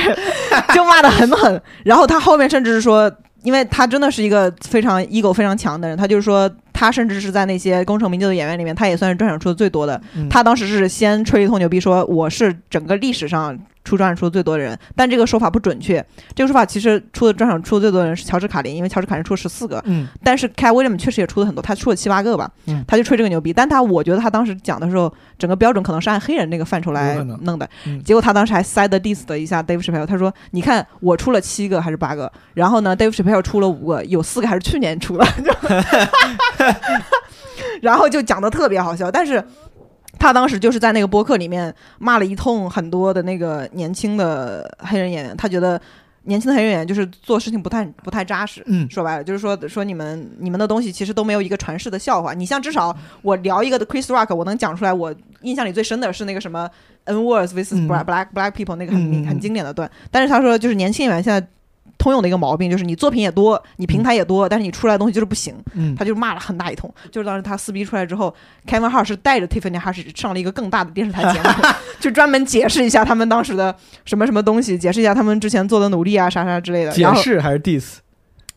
[0.75, 1.59] 就骂的很狠。
[1.83, 9.99] 然后他后面甚至是说，因为他真的是一个非常 ego 非常强的人，他就是说，他甚至是在那些功成名就的演员里面，他也算是专场出的最多的。
[10.15, 13.57] 嗯他当时是先吹一通牛逼，说我是整个历史上
[13.87, 16.05] 出专场出的最多的人，但这个说法不准确。
[16.35, 23.53] 这个说法其实出的专场出的最多的人是乔治卡林，因为乔治卡林出了十四个，嗯但是 William 确实也出了很多，他出了七八个吧，嗯他就吹这个牛逼。
[23.53, 27.69] 但他我觉得他当时讲的时候，整个标准可能是按黑人那个范畴来弄的。
[27.85, 35.53] 嗯结果他当时还 side diss 了一下 Dave Chappelle，他说：“你看我出了七个还是八个，然后呢，Dave Chappelle 出了五个，有四个还是去年出的，就
[37.81, 39.41] 然后就讲的特别好笑，但是。”
[40.19, 45.79] 他当时就是在那个播客里面骂了一通很多的那个年轻的黑人演员，他觉得
[46.23, 52.33] 年轻的黑人演员就是做事情不太不太扎实，嗯说白了就是说说你们你们的东西其实都没有一个传世的笑话。
[52.33, 56.69] 你像至少我聊一个的 Chris Rock，我能讲出来，我印象里最深的是那个什么
[57.05, 59.89] N words vs 嗯 black black black people 那个很很经典的段。
[60.11, 61.47] 但是他说就是年轻演员现在。
[61.97, 65.55] 通用的一个毛病就是你作品也多，你平台也多，但是你出来的东西就是不行。
[65.73, 66.93] 嗯他就骂了很大一通。
[67.11, 68.33] 就是当时他撕逼出来之后
[68.67, 71.49] ，Kevin Hart 是带着 Tiffany Haddish 上了一个更大的电视台节目，
[71.99, 76.91] 就专门解释一下他们当时的什么什么东西，解释一下他们之前做的努力啊，啥啥之类的。
[76.91, 77.97] 解释还是 diss？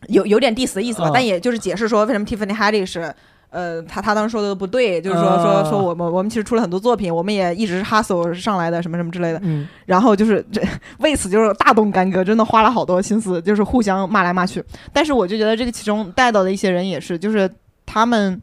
[0.07, 3.11] 有有点 diss 的意思吧，啊但也就是解释说为什么 Tiffany Haddish。
[3.51, 9.39] 呃，他他当时说的不对，就是说啊说说我们我们其实出了很多作品，我们也一直是 hustle 上来的，什么什么之类的。
[9.43, 10.61] 嗯， 然后就是这
[10.99, 14.63] 为此就是大动干戈，真的花了好多心思，就是互相骂来骂去。
[14.93, 17.49] 但是我就觉得这个其中带到的一些人也是，就是
[17.85, 18.39] 他们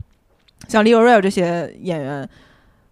[0.68, 2.28] 像 Leo Real 这些演员，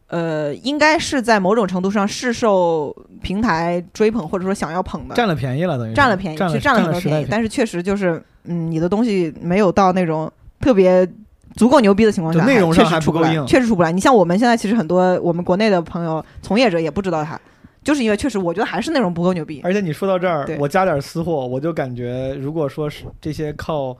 [0.09, 11.07] 呃，应该是在某种程度上是受平台追捧或者说想要捧的，占了便宜了，等于占了便宜，占了其实占了很多便宜但是确实就是，嗯，你的东西没有到那种特别
[11.57, 13.91] 足够牛逼的情况下，内容上还不够硬确实出不来。
[13.91, 17.41] 你像我们现在其实很多我们国内的朋友从业者也不知道他，
[17.83, 19.61] 就是因为确实我觉得还是内容不够牛逼。
[19.65, 23.97] 而且你说到这儿，我加点私货，我就感觉，如果说是这些靠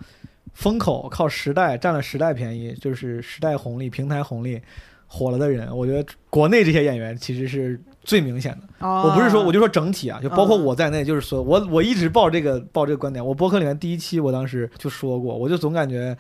[0.53, 4.61] 风口、靠时代占了时代便宜，就是时代红利、平台红利
[5.07, 8.59] 火了的人，我觉得国内这些演员其实是最明显的。
[8.87, 13.25] 哦我不是说，我就说整体啊，就包括嗯我在内，就是说我我一直抱这个抱这个观点。
[13.25, 16.15] 我播客里面第一期我当时就说过，我就总感觉。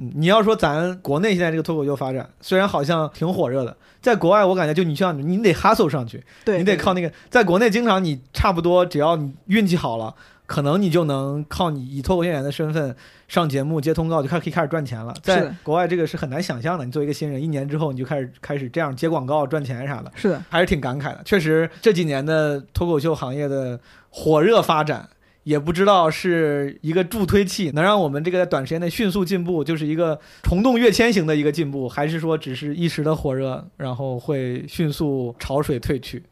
[0.00, 10.14] 嗯，你要说咱国内现在这个脱口秀发展，虽然好像挺火热的，在国外我感觉就你像你得 hustle 上去，对，你得靠那个，在国内经常你差不多，只要你运气好了，
[10.46, 12.94] 可能你就能靠你以脱口秀演员的身份
[13.26, 15.12] 上节目接通告，就开始可以开始赚钱了。
[15.20, 21.20] 在国外这个是很难想象的，你作为一个新人，一年之后你就开始开始这样接广告赚钱啥的，是的，还是挺感慨的。
[21.24, 23.80] 确实这几年的脱口秀行业的
[24.10, 25.08] 火热发展。
[25.48, 36.22] 也不知道是一个助推器，能让我们这个在短时间内迅速进步，就是一个虫洞跃迁型的一个进步，还是说只是一时的火热，然后会迅速潮水退去？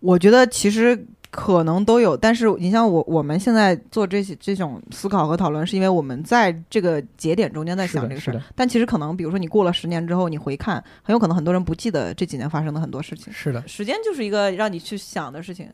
[0.00, 13.32] 我觉得其实可能都有，但是你像我我们现在做这些这种思考和讨论，是因为我们在这个节点中间在，想这个事儿。，但其实可能，比如说你过了十年之后，你回看，很有可能很多人不记得这几年发生的很多事情。
[13.32, 15.66] 是的，时间就是一个让你去想的事情，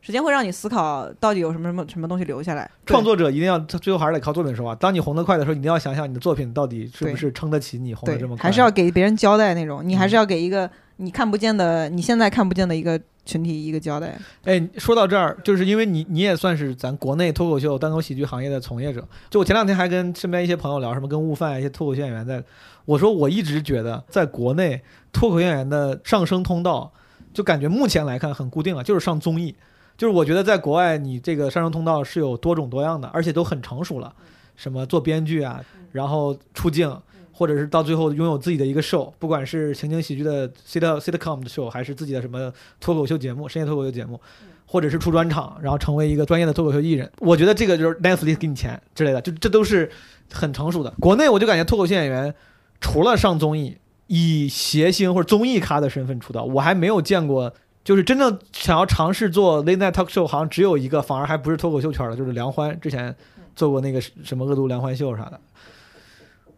[0.00, 2.70] 时间会让你思考到底有什么什么什么东西留下来。
[2.86, 4.74] 创作者一定要最后还是得靠作品说话。
[4.74, 8.44] 当你红得快的时候，你一定要想想你的作品到底是不是撑得起你红对得这么，快。
[8.44, 14.16] 还是要给别人交代那种，你还是嗯要给一个你看不见的，你现在看不见的一个群体一个交代。
[14.44, 19.06] 哎，说到这儿，就是因为你你也算是咱国内脱口秀、单口喜剧行业的从业者。
[19.28, 22.42] 就我前两天还跟身边一些朋友聊，什么跟悟饭一些脱口秀演员在，
[22.86, 24.80] 我说我一直觉得在国内
[25.12, 26.90] 脱口秀演员的上升通道，
[27.34, 29.54] 就感觉目前来看很固定了，就是上综艺。
[29.98, 34.14] 就是我觉得在国外，你这个上升通道是有多种多样的，而且都很成熟了，
[34.54, 36.96] 什么做编剧啊，然后出镜，
[37.32, 44.20] 或者是到最后拥有自己的一个 show，不管是情景喜剧的 sit sitcom 的 show，还是自己的什么脱口秀节目、深夜脱口秀节目，
[44.66, 47.10] 或者是出专场，然后成为一个专业的脱口秀艺人。
[47.18, 49.90] 我觉得这个就是 Netflix 给你钱之类的，就这都是
[50.32, 50.94] 很成熟的。
[51.00, 52.32] 国内我就感觉脱口秀演员
[52.80, 57.52] 除了上综艺，以谐星或者综艺咖的身份出道，我还没有见过。
[57.88, 63.16] 就是真正想要尝试做 late night talk show，好像只有一个，反而还不是脱口秀圈的，就是梁欢之前
[63.56, 65.40] 做过那个什么恶毒梁欢秀啥的。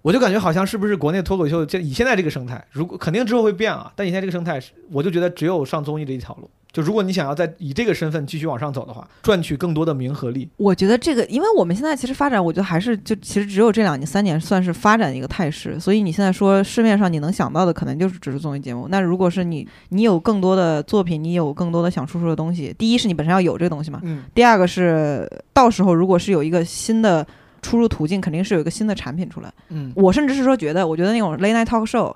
[0.02, 6.50] 我就感觉好像是不是国内脱口秀，就以现在这个生态，如果肯定之后会变啊，但以现在这个生态，我就觉得只有上综艺这一条路。
[6.72, 15.78] 就如果你想要再以这个身份继续往上走的话，赚取更多的名和利，我觉得这个，因为我们现在其实发展，我觉得还是就其实只有这两年、三年算是发展的一个态势。
[15.80, 18.86] 所以你现在说市面上你能想到的，可能就是只是综艺节目。
[18.88, 27.26] 那如果是你，你有更多的作品，你有更多的想输出的东西，第一是你本身要有这个东西嘛，嗯，第二个是到时候如果是有一个新的
[27.62, 29.52] 出入途径，肯定是有一个新的产品出来。
[29.68, 32.14] 嗯，我甚至是说觉得，我觉得那种 late night talk show，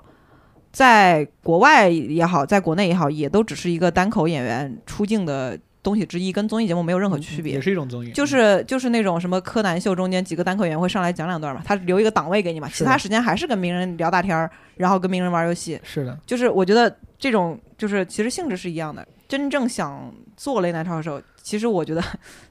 [0.75, 7.61] 在国外也好，在国内也好，也都只是一个单口演员出镜的东西之一，跟综艺节目没有任何区别也。
[7.61, 15.79] 是一种综艺，就是就是那种什么柯南秀中间几个单口演员会上来讲两段嘛，他留一个档位给你嘛，其他时间还是跟名人聊大天儿，然后跟名人玩游戏。
[15.81, 19.07] 是的，就是我觉得这种就是其实性质是一样的。
[19.29, 22.03] 真正想做雷南超的时候，其实我觉得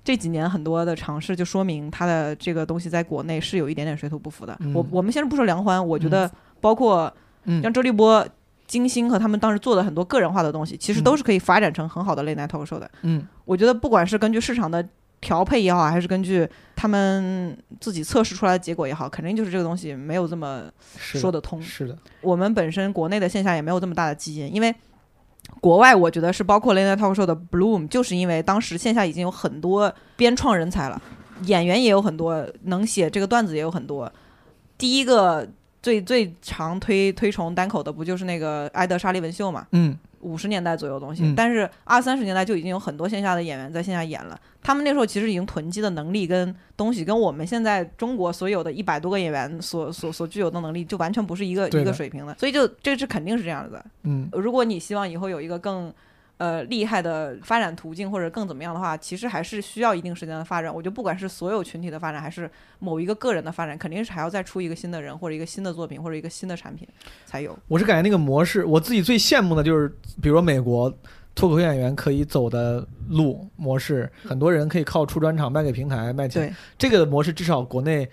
[0.03, 4.57] 这几年很多的尝试就说明他的这个东西在国内是有一点点水土不服的。
[4.61, 7.13] 嗯我我们先不说梁欢，我觉得包括
[7.45, 8.27] 嗯像周立波、
[8.67, 12.91] 金星和他们当时做的很多个人化的东西，其实都是可以发展成很好的类 talk show 的。
[13.03, 14.87] 嗯，我觉得不管是根据市场的
[15.21, 20.65] 调配也好，还是根据他们自己测试出来的结果也好，肯定就是这个东西没有这么
[20.97, 21.61] 说得通。
[21.63, 24.75] 是的，我们本身国内的线下也没有这么大的基因，因为
[25.61, 31.01] 国外我觉得是包括 Late Night Talk Show 的 Bloom，就是因为当时线下已经有很多编创人才了，
[31.43, 34.11] 演员也有很多，能写这个段子也有很多。
[34.77, 35.49] 第一个
[35.85, 39.67] 最最常推推崇单口的不就是那个埃德沙利文秀嘛？
[39.73, 44.41] 嗯，五十年代左右的东西，嗯但是二三十年代就已经有很多线下的演员在线下演了。
[44.63, 52.35] 他们那时候其实已经囤积的能力跟东西，跟我们现在中国所有的一百多个演员所所所具有的能力，就完全不是一个一个水平的。
[52.39, 53.85] 所以就这是肯定是这样的。
[54.05, 55.93] 嗯，如果你希望以后有一个更
[56.37, 60.75] 呃厉害的发展途径或者更怎么样的话，其实还是需要一定时间的发展。
[60.75, 66.87] 我觉得不管是所有群体的发展，还是某一个个人的发展，肯定是还要再出一个新的人或者一个新的作品或者一个新的产品
[67.25, 67.57] 才有。
[67.69, 69.89] 我是感觉那个模式，我自己最羡慕的就是，
[70.21, 70.93] 比如说美国
[71.35, 78.09] 脱口秀演员可以走的路模式，很多人可以靠出专场卖给平台卖钱，这个模式至少国内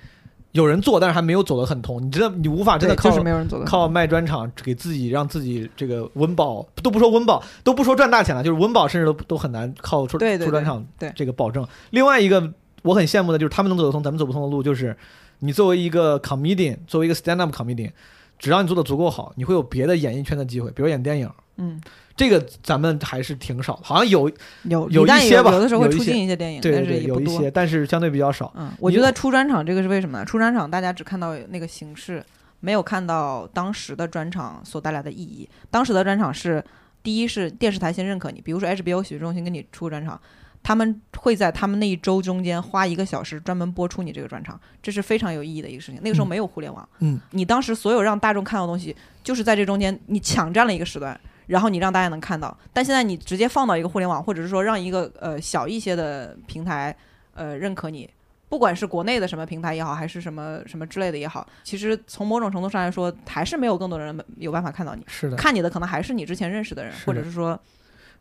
[0.52, 2.02] 有人做，但是还没有走得很通。
[2.06, 3.66] 你真的你无法真的，靠就是没有人做的。
[3.66, 11.66] 靠卖专场给自己让自己这个温饱都不说温饱，都不说赚大钱了，就是温饱甚至都都很难靠出对对出专场对对这个保证。
[11.92, 14.96] 另外一个我很羡慕的就是他们能走得通，咱们走不通的路，就是
[15.40, 17.92] 你作为一个 comedian，作为一个 stand up comedian，
[18.38, 21.30] 只要你做的足够好，你会有别的演艺圈的机会，比如演电影。
[21.58, 21.80] 嗯，
[22.16, 24.30] 这个咱们还是挺少，好像有
[24.64, 27.34] 有有一但些吧有有的时候会出有一些镜一些电影，对对对但是也不多。
[27.34, 28.52] 有一些，但是相对比较少。
[28.56, 30.26] 嗯，我觉得出专场这个是为什么呢？
[30.26, 32.24] 出专场大家只看到那个形式，
[32.60, 35.50] 没有看到当时的专场所带来的意义。
[35.70, 36.64] 当时的专场是，
[37.02, 40.20] 第一是电视台先认可你，比如说 HBO 喜剧中心跟你出专场，
[40.62, 46.00] 他们会在他们那一周中间花一个小时专门播出你这个专场，这是非常有意义的一个事情。
[46.04, 51.20] 那个时候嗯没有互联网，嗯，你当时所有让大众看到的东西，就是在这中间你抢占了一个时段。
[51.52, 56.96] 然后你让大家能看到，但现在你直接放到一个互联网，或者是说让一个呃小一些的平台
[57.34, 58.10] 呃认可你，
[58.48, 65.04] 不管是国内的什么平台也好，还是什么什么之类的也好，其实从某种程度上来说，还是没有更多人有办法看到你。
[65.08, 67.00] 是的，看你的可能还是你之前认识的人，的。
[67.06, 67.60] 或者是说，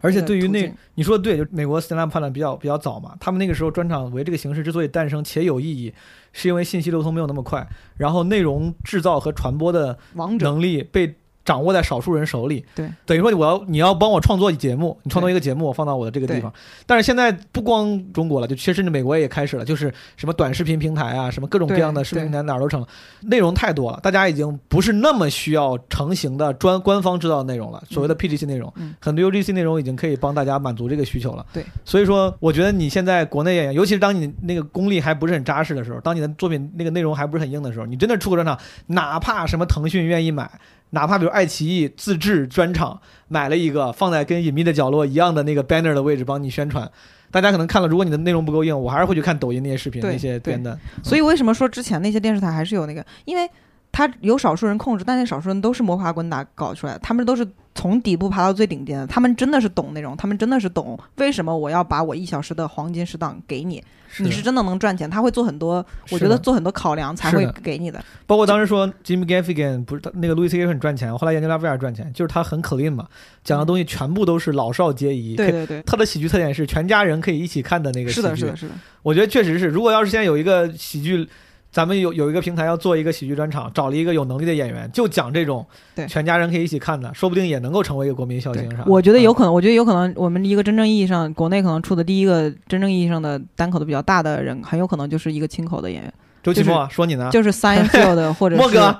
[0.01, 5.95] 而且对于那你说的对，就美国 stand up 判断比较比较早嘛，他们那个时候专场为这个形式之所以诞生且有意义，
[6.33, 7.65] 是因为信息流通没有那么快，
[7.97, 9.97] 然后内容制造和传播的
[10.41, 12.65] 能力被掌握在少数人手里。
[12.75, 16.53] 对，等于说我要你要帮我创作节目，你创作一个节目，我放到我的这个地方。
[16.87, 22.87] 但是现在不光中国了，就其实甚至美国也开始了，就是什么短视频平台啊，什么各种各样的视频平台哪儿都成，
[23.23, 27.83] 内容太多了，大家已经不是那么需要成型的专官方制造的内容了。
[27.89, 31.45] 所谓的 PGC 内容，嗯很多 UGC 内容已经可以帮大家满足这个需求了。
[31.53, 40.51] 对，所以说我觉得你现在国内演员，尤其是当你那个功力还不是很扎实的时候，当你的作品那个内容还不是很硬的时候，你真的出个专场，哪怕什么腾讯愿意买。
[40.91, 46.91] 哪怕比如爱奇艺自制专场买了一个放在跟隐秘的角落一样的那个 banner 的位置帮你宣传，
[47.31, 50.79] 大家可能看了，如果你的内容不够硬，我还是会去看抖音那些视频那些片段。
[51.03, 53.05] 所以为什么说之前那些电视台还是有那个？
[53.25, 53.49] 因为
[53.93, 63.83] 它有少数人控制，但那少数人都是摸爬滚打搞出来的，他们都是从底部爬到最顶尖的，他们真的是懂那种，他们真的是懂为什么我要把我一小时的黄金时档给你，
[64.19, 68.03] 你是真的能赚钱，他会做很多，我觉得做很多考量才会给你的。
[68.27, 70.67] 包括当时说 Jimmy Gaffigan 不是他那个 Louis C.K.
[70.67, 73.07] 很赚钱，后来研究他为啥赚钱，就是他很 clean 嘛，
[73.43, 75.37] 讲的东西全部都是老少皆宜。
[75.37, 78.23] 对对对，他的喜剧特点是全家人可以一起看的那个喜剧。
[78.23, 81.29] 是的，是的，是的，我觉得确实是，如果要是现在有一个喜剧，
[81.73, 86.07] 咱们有有一个平台要做一个喜剧专场，找了一个有能力的演员，就讲这种对。
[86.07, 88.85] 全家人可以一起看的，说不定也能够成为一个国民笑星啥的。
[88.87, 97.31] 我觉得有嗯可能，我觉得有可能，我们一个真正意义上国内可能出的第一个真正意义上的单口的比较大的人，很有可能就是一个亲口的演员，周奇墨说你呢？
[97.31, 98.99] 就是 Seinfeld 或者是莫哥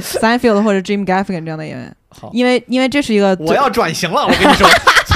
[0.00, 4.68] ，Seinfeld 或者 Jim Gaffigan 这样的演员，好，因为因为这是一个我要转型了，我跟你说，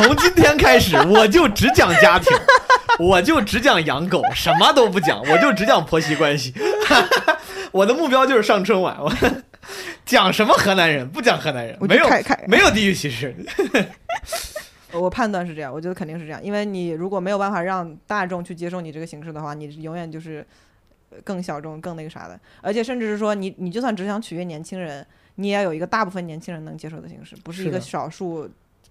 [0.02, 2.34] 从今天开始我就只讲家庭，
[2.98, 6.54] 我就只讲养狗，什么都不讲，我就只讲婆媳关系。
[7.70, 9.12] 我的目标就是上春晚，我
[10.06, 12.08] 讲什么河南人，不讲河南人，没有
[12.46, 13.36] 没有地域歧视。
[14.92, 20.44] 我判断是这样，我觉得肯定是这样，因为你如果没有办法让大众去接受你这个形式的话，你永远就是
[21.10, 28.50] 呃更小众、更那个啥的，而且甚至是说你你就算只想取悦年轻人，你也要有一个大部分年轻人能接受的形式，不是一个少数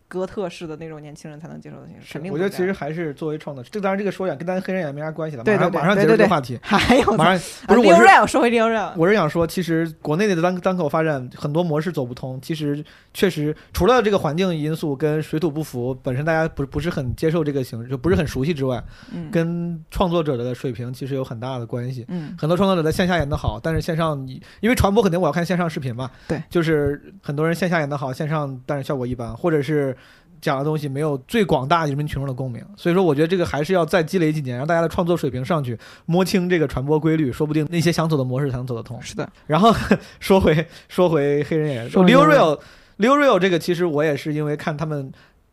[0.09, 2.11] 哥特式的那种年轻人才能接受的形式。
[2.11, 5.43] 肯定我觉得其实还是作为创作者，这当然这个说远跟咱黑人也没啥关系了。
[5.43, 22.05] 对对对马上马上结束这个话题， 还有马上啊不是我是说回 Real，我是想说，其实国内的单单口发展很多模式走不通，其实确实除了这个环境因素跟水土不服，本身大家不不是很接受这个形式，就不是很熟悉之外，嗯跟创作者的水平其实有很大的关系。
[22.07, 29.95] 嗯很多创作者在线下演的好，但是线上你因为传播肯定我要看线上视频嘛，对，就是很多人线下演的好，线上但是效果一般，或者是
[30.41, 39.01] 讲的东西没有最广大人民群众的共鸣，所以说我觉得这个还是要再积累几年，让大家的创作水平上去，摸清这个传播规律，说不定那些想走的模式才能走得通。
[39.01, 39.73] 是的，然后
[40.19, 42.59] 说回说回黑人演员说，Leo Leo Real
[42.97, 45.11] Leo Real 这个其实我也是因为看他们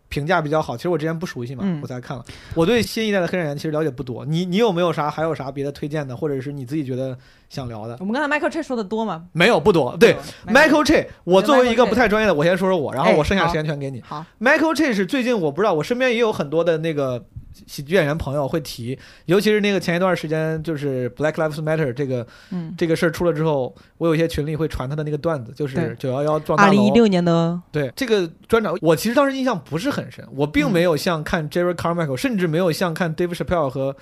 [0.09, 2.25] 评价比较好，其实我之前不熟悉嘛，嗯我才看了。
[2.55, 7.17] 我对新一代的黑人演员其实了解不多，你你有没有啥还有啥别的推荐的，或者是你自己觉得
[7.49, 7.97] 想聊的？
[8.01, 9.27] 我们刚才 Michael Che 说的多吗？
[9.33, 10.17] 没有不多，对。
[10.47, 14.01] Michael Che，我作为一个不太专业的，我先说说我，然后哎我剩下好时间全给你。
[14.03, 17.25] 好，Michael Che 是最近我不知道，我身边也有很多的那个
[17.67, 26.69] 喜剧演员朋友会提，尤其是那个前一段时间就是 Black Lives Matter 这个嗯，这个事儿出了之后，我有一些群里会传他的那个段子，就是对九幺幺撞大楼。
[26.69, 33.97] 二零一六年的对这个专场，我其实当时印象不是很深，我并没有像看 Jerry Carmichael，、甚至没有像看 Dave Chappelle 和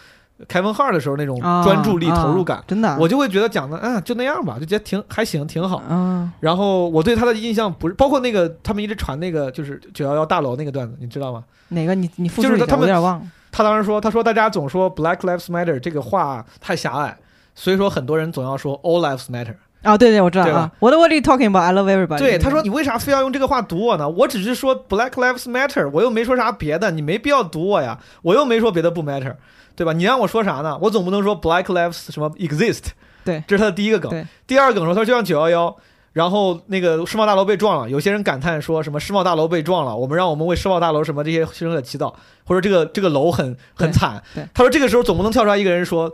[0.49, 2.59] Kevin Hart 的时候那种啊专注力、投入感。
[2.59, 5.81] 啊真的，我就会觉得讲的，嗯，就那样吧，就觉得挺还行，挺好。
[5.89, 11.45] 嗯然后我对他的印象不是，包括那个他们一直传那个就是九幺幺大楼那个段子，你知道吗？
[11.69, 13.27] 哪个你你复述一下，就是他们我有点忘了。
[13.57, 17.17] 他当时说，他说大家总说 Black Lives Matter 这个话太狭隘，
[17.55, 19.55] 所以说很多人总要说 All Lives Matter。
[19.83, 20.73] 啊，对对，我知道啊。
[20.81, 21.63] What What are you talking about?
[21.63, 22.19] I love everybody。
[22.19, 24.09] 对，他说你为啥非要用这个话堵我呢？
[24.09, 28.01] 我只是说 Black Lives Matter，我又没说啥别的，你没必要堵我呀。
[28.23, 29.37] 我又没说别的不 matter，
[29.77, 29.93] 对吧？
[29.93, 30.77] 你让我说啥呢？
[30.83, 32.87] 我总不能说 Black Lives 什么 exist。
[33.25, 34.27] 对这是他的第一个梗对。
[34.49, 35.77] 第二个梗说，他说就像九幺幺。
[36.15, 44.23] 然后那个世贸大楼被撞了，有些人感叹说什么世贸大楼被撞了，我们让我们为世贸大楼什么这些牺牲者祈祷，或者这个这个楼很很惨。
[44.55, 46.11] 他说这个时候总不能跳出来一个人说，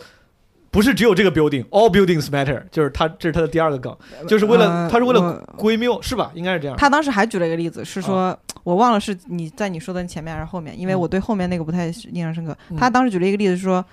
[0.71, 3.95] 不是只有这个 building，all buildings matter，就是他这是他的第二个梗，
[4.27, 6.31] 就是为了、呃他是为了我归谬是吧？
[6.35, 6.77] 应该是这样。
[6.77, 12.57] 他当时还举了一个例子，是说、啊我忘了是你在你说的前面还是后面，因为嗯我对后面那个不太印象深刻。
[12.69, 13.85] 嗯他当时举了一个例子是说，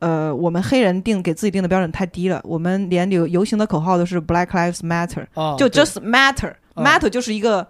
[0.00, 5.24] 呃，我们黑人定给自己定的标准太低了，我们连游游行的口号都是 Black Lives Matter，、
[5.56, 7.66] 就 just matter，matter、啊 matter 就是一个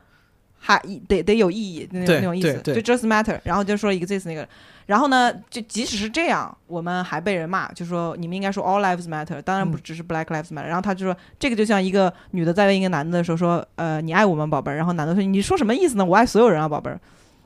[0.59, 4.49] 还得得有意义那种那种意思，就 just matter，然后就说 exist 那个。
[4.87, 10.67] 然后呢，就即使是这样，我们还被人骂，就说你们应该说 all lives matter，当然不嗯只是 black lives matter。
[10.67, 14.75] 然后他就说，这个就像一个女的在问一个男的的时候说，呃，你爱我吗，宝贝儿？
[14.75, 16.05] 然后男的说，你说什么意思呢？
[16.05, 17.01] 我爱所有人啊，宝贝儿。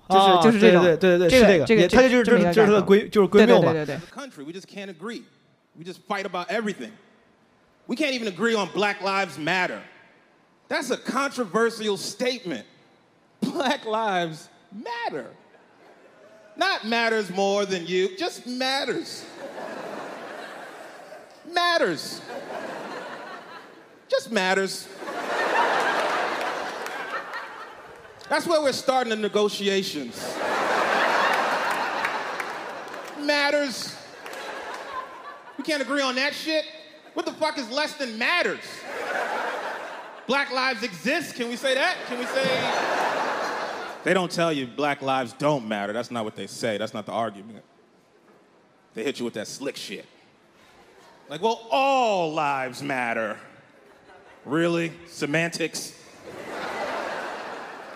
[0.09, 3.71] 就是啊就是这种对对对对，这个是这个，这个也他就就是这么一个就是他的感受归就是归谬嘛。
[3.71, 3.97] 对对对对对。
[3.97, 5.23] As a country, we just can't agree.
[5.77, 6.91] We just fight about everything.
[7.87, 9.81] We can't even agree on Black Lives Matter.
[10.67, 12.65] That's a controversial statement.
[13.41, 15.27] Black lives matter.
[16.55, 19.23] Not matters more than you, just matters.
[21.53, 22.21] matters.
[24.09, 24.87] Just matters.
[28.28, 30.16] That's where we're starting the negotiations.
[33.20, 33.96] matters.
[35.58, 36.64] We can't agree on that shit.
[37.14, 38.60] What the fuck is less than matters?
[40.26, 41.34] Black lives exist.
[41.34, 41.96] Can we say that?
[42.06, 44.04] Can we say?
[44.04, 45.92] They don't tell you black lives don't matter.
[45.92, 46.76] That's not what they say.
[46.76, 47.64] That's not the argument.
[48.94, 50.06] They hit you with that slick shit.
[51.28, 53.38] Like, well, all lives matter.
[54.44, 54.92] Really?
[55.06, 55.98] Semantics?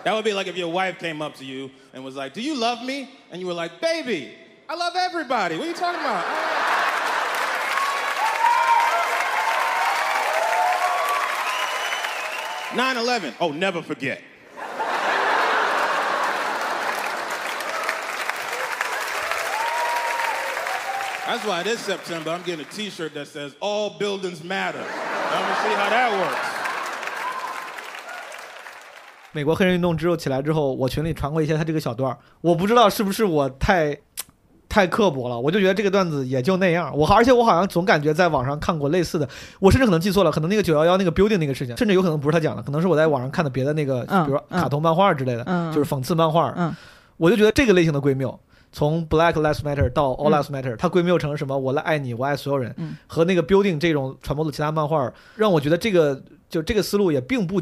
[0.05, 2.41] That would be like if your wife came up to you and was like, Do
[2.41, 3.11] you love me?
[3.31, 4.33] And you were like, Baby,
[4.69, 5.57] I love everybody.
[5.57, 6.25] What are you talking about?
[12.71, 13.35] 9/11.
[13.41, 14.21] Oh, never forget.
[21.27, 25.63] That's why this September I'm getting a T-shirt that says "All buildings matter." I'm gonna
[25.63, 26.58] see how that works.
[29.33, 33.97] 美国黑人运动之后起来之后，我群里传过一些他这个小段儿，我不知道是不是我太
[34.69, 36.91] 太刻薄了，我就觉得这个段子也就那样。
[36.97, 39.29] 我而且我好像总感觉在网上看过类似的，
[39.61, 46.53] 我甚至可能记错了，可能那个九幺幺那个 building 那个事情，甚至有可能不是他讲的，可能是我在网上看的别的那个，嗯比如卡通漫画之类的，嗯就是讽刺漫画。
[46.57, 46.75] 嗯
[47.17, 48.39] 我就觉得这个类型的归谬。
[48.71, 51.59] 从 Black Lives Matter 到 All 嗯 Lives Matter，、它归谬成什么？
[51.59, 57.61] 我来爱你，我爱所有人，嗯和那个 Building 这种传播的其他漫画，让我觉得这个就这个思路也并不。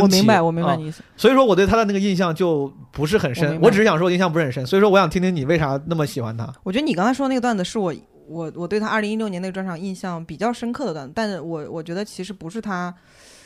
[0.00, 1.02] 我明白，我明白啊你意思。
[1.16, 6.52] 所以说我对他的那个印象就不是很深，我我只是想说印象不是很深，所以说我想听听你为啥那么喜欢他。
[6.62, 7.94] 我觉得你刚才说的那个段子是我
[8.26, 12.92] 我我对他二零一六年那个专场印象比较深刻的段子，但是我我觉得其实不是他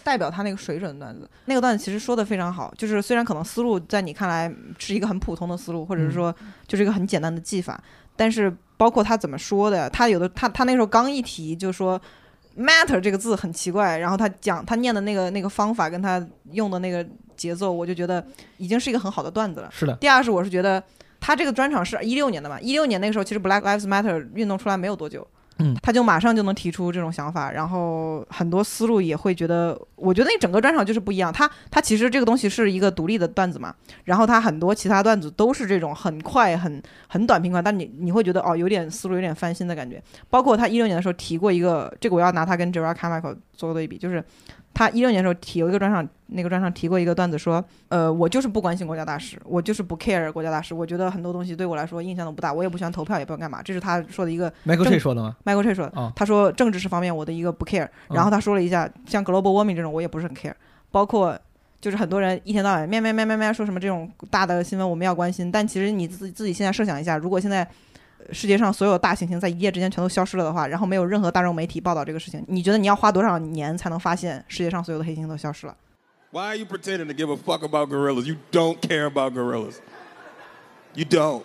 [0.04, 1.28] 代表他那个水准的段子。
[1.46, 6.34] 那个段子其实说的非常好，就是虽然可能思路在你看来是一个很普通的思路，或者是说
[6.66, 7.82] 就是一个很简单的技法，
[8.16, 12.00] 但是包括他怎么说的，他有的他他那时候刚一提就说。
[12.58, 17.06] Matter 这个字很奇怪，然后他讲他念的那个那个方法跟他用的那个
[17.36, 18.24] 节奏，我就觉得
[18.56, 19.70] 已经是一个很好的段子了。
[19.72, 20.82] 是的，第二是我是觉得
[21.20, 25.26] 他这个专场是一六年的嘛，一六年那个时候其实 Black Lives Matter 运动出来没有多久，
[25.58, 31.32] 嗯他就马上就能提出这种想法，然后很多思路也会觉得，我觉得那整个专场就是不一样。
[31.32, 40.02] 他他其实这个东西是一个独立的段子嘛，然后他很多其他段子都是这种很快、很很短平快，但你你会觉得哦，有点思路有点翻新的感觉。
[40.30, 44.22] 包括他一六年的时候提过一个，这个我要拿他跟 java car michael 做对比，就是
[44.74, 56.12] 他一六年的时候提有一个专场，那个专场提过一个段子说，呃，我就是不关心国家大事，我就是不 care 国家大事，我觉得很多东西对我来说印象都不大，我也不喜欢投票，也不想干嘛，这是他说的一个 Michael Che 说的吗？Michael Che 说的，哦。
[56.14, 60.54] 他说政治是方面我的一个不 care，嗯然后他说了一下像 global warming 这种我也不是很 care，
[60.92, 61.36] 包括
[61.80, 67.87] 就是很多人一天到晚咩咩咩咩咩说什么这种大的新闻我们要关心，但其实你自己自己现在设想一下，如果现在呃
[68.31, 75.75] 世界上所有大猩猩在一夜之间全都消失了的话，然后没有任何大众媒体报道这个事情，你觉得你要花多少年才能发现世界上所有的黑猩猩都消失了？
[76.31, 78.25] Why are you pretending to give a fuck about gorillas?
[78.25, 79.75] You don't care about gorillas.
[80.95, 81.43] You don't.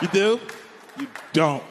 [0.00, 0.40] You do?
[0.98, 1.62] You don't.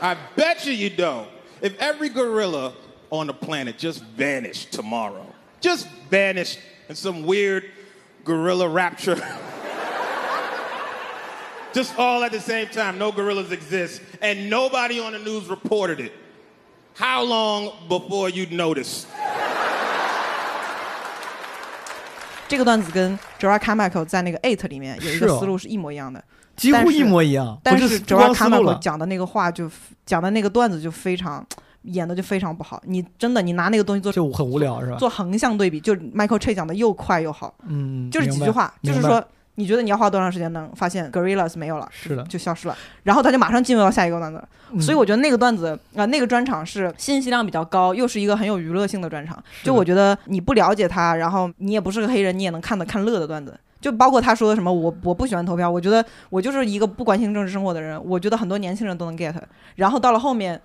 [0.00, 1.26] I bet you you don't.
[1.60, 2.72] If every gorilla
[3.10, 5.26] on the planet just vanished tomorrow,
[5.60, 7.64] just vanished in some weird
[8.24, 9.16] gorilla rapture,
[11.75, 15.99] just all at the same time, no gorillas exist, and nobody on the news reported
[15.99, 16.13] it,
[16.95, 19.03] how long before you'd notice?
[22.47, 26.23] 这个段子跟 Gerard Carmichael 在那个 Eight 里面有一个思路是一模一样的，
[26.55, 29.69] 几乎一模一样，但是不是不 Gerard 光思路 Carmichael，讲的那个话就
[30.05, 31.45] 讲的那个段子就非常
[31.81, 34.97] 演的就非常不好，你真的你拿那个东西做就很无聊是吧？
[34.97, 39.21] 做横向对比，就 Michael Che 讲的又快又好，嗯，就是几句话，就是说
[39.55, 44.47] 你觉得你要花多长时间能发现 gorillas 没有了，是的就消失了，然后他就马上进入到下一个段子了。
[44.71, 49.41] 嗯所以我觉得那个段子啊、那个专场是信息量比较高，又是一个很有娱乐性的专场。
[49.63, 53.57] 就我觉得你不了解他，然后你也不是个黑人，你也能看得看乐的段子。
[53.79, 59.33] 就包括他说的什么，我我不喜欢投票，我觉得我就是一个不关心政治生活的人，我觉得很多年轻人都能 get。
[59.75, 60.59] 然后到了后面，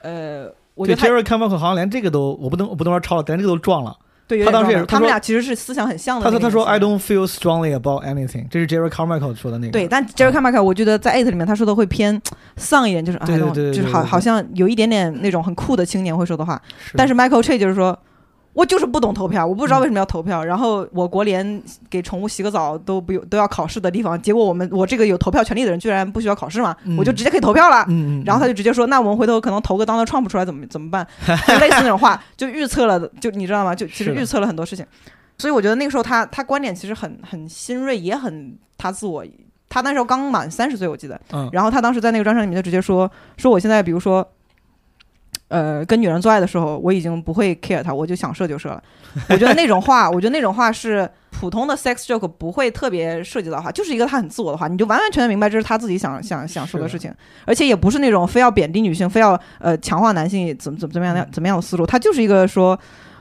[0.00, 3.94] 呃，我觉得他 Jerry Carmichael 好像连这个都，我不能我不能说抄了，连这个都撞了。
[4.44, 6.64] 他当时也是他说俩其实是思想很像的他说他说。
[6.64, 9.72] I don't feel strongly about anything，这是 Jerry Carmichael 说的那个。
[9.72, 12.20] 对，但 Jerry Carmichael 我觉得在 Eight 里面他说的会偏
[12.56, 16.60] 丧一点，就是 I don't- 就是好好像有一点点那种很酷的青年会说的话。
[16.94, 17.98] 但是 Michael Che 就是说，
[18.52, 20.44] 我就是不懂投票，我不知道为什么要投票。
[20.44, 27.86] 然后我国连给宠物洗个澡都不用都要考试的地方，结果我们我这个有投票权利的人居然不需要考试嘛，嗯我就直接可以投票了。
[28.26, 31.06] 然后他就直接说：“那我们回头可能投个 Donald Trump 出来怎么怎么办？”
[31.48, 33.74] 就类似那种话，就预测了，就你知道吗？
[33.74, 34.84] 就其实预测了很多事情。
[35.38, 39.24] 所以我觉得那个时候他他观点其实很很新锐，也很他自我。
[39.68, 41.18] 他那时候刚满三十岁，我记得。
[41.32, 44.24] 嗯然后他当时在那个专场里面就直接说说我现在比如说，
[45.52, 48.82] 呃，跟女人做爱的时候，我已经不会 care 她，我就想射就射了。
[49.28, 57.12] 我觉得那种话，我觉得那种话是普通的 sex joke 不会特别涉及到的话，就是一个他很自我的话，你就完完全全明白这是他自己想想想说的事情，
[57.44, 62.78] 而且也不是那种非要贬低女性，非要呃强化男性怎么怎么怎么样的怎么样的思路，他就是一个说。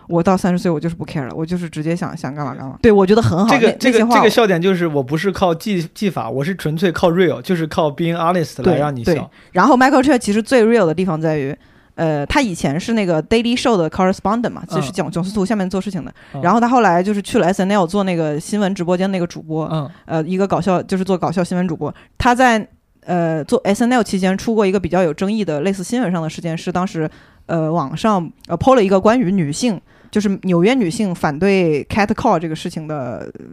[0.07, 2.77] 我到三十岁，我就是不 care 了，我就是直接想想干嘛干嘛。
[2.81, 3.47] 对，我觉得很好。
[3.47, 9.31] 这个这个这个笑点就是我不是靠技技法，我是纯粹靠 real，就是靠 being honest 来让你笑。
[9.53, 11.55] 然后 Michael Che 其实最 real 的地方在于，
[11.95, 16.13] 呃，他以前是那个 Daily Show 的 correspondent 嘛，就是嗯讲囧司图下面做事情的。
[16.33, 21.93] 嗯然后他后来就是去了 SNL 做那个新闻直播间那个主播，嗯呃，一个搞笑就是做搞笑新闻主播。
[22.17, 22.67] 他在
[23.05, 27.09] 呃做 SNL 期间出过一个比较有争议的类似新闻上的事件，是当时
[27.45, 29.79] 呃网上呃 PO 了一个关于女性，
[30.09, 33.29] 就是纽约女性反对 cat call 这个事情的。
[33.37, 33.45] 呃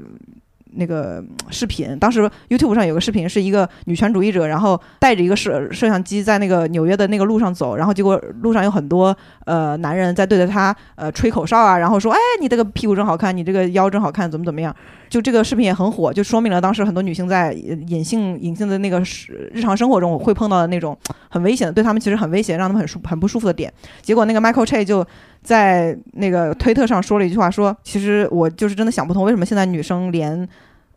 [0.72, 9.16] 那个视频，当时 YouTube 上有个视频，是一个女权主义者，然后带着一个摄摄像机在那个纽约的那个路上走，然后结果路上有很多
[9.46, 14.74] 呃男人在对着她呃吹口哨啊，然后说，哎，你这个屁股真好看，你这个腰真好看，怎么怎么样？
[15.08, 20.94] 就这个视频也很火，就说明了当时很多女性在隐性隐性的那个是日常生活中会碰到的那种
[21.30, 23.72] 很危险的，对她们其实很危险，让她们很舒很不舒服的点。
[24.02, 25.06] 结果那个 Michael Che 就
[25.48, 30.46] 在那个推特上说了一句话，说其实我就是真的想不通，为什么现在女生连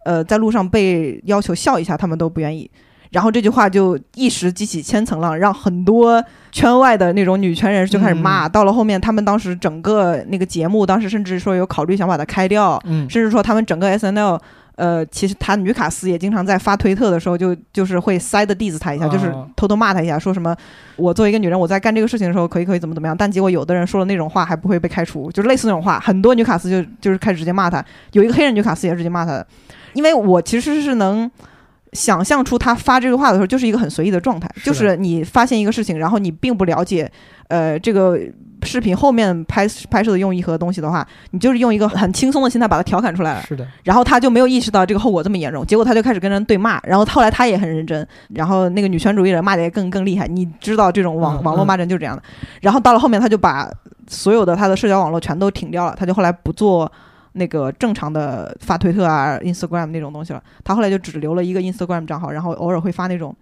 [0.04, 2.70] 呃在路上被要求笑一下，她们都不愿意。
[3.12, 6.22] 然后这句话就一时激起千层浪，让很多
[6.52, 8.50] 圈外的那种女权人士就开始骂。
[8.50, 14.38] 到了后面，他们当时整个那个节目，当时甚至说有考虑想把它开掉，嗯甚至说他们整个 S N L，
[14.76, 20.56] 呃，其实他女卡斯也经常在发推特的时候就就是会塞的 diss 他一下，就是哦偷偷骂他一下，说什么
[20.96, 29.46] 我作为一个女人，我在干这个事情的时候可以可以怎么怎么样，但结果有的人说了那种话还不会被开除，就是类似那种话，很多女卡斯就就是开始直接骂他，有一个黑人女卡斯也直接骂他的，
[29.94, 31.30] 因为我其实是能。
[31.94, 37.12] 想象出他发这个话的时候，就是一个很随意的状态，就是你发现一个事情，然后你并不了解，
[37.50, 38.18] 呃，这个
[38.64, 43.42] 视频后面拍拍摄的用意和东西的话，你就是用一个很轻松的心态把它调侃出来了。
[43.42, 51.44] 是的，然后他就没有意识到这个后果这么严重，结果他就开始跟人对骂，然后后来他也很认真，然后那个女权主义者骂的也更更厉害，你知道这种网嗯。
[51.44, 52.24] 网络骂人就是这样的。
[52.62, 53.70] 然后到了后面，他就把
[54.08, 56.90] 所有的他的社交网络全都停掉了，他就后来不做
[57.34, 63.36] 那个正常的发推特啊、Instagram 那种东西了，他后来就只留了一个 Instagram 账号，然后偶尔会发那种。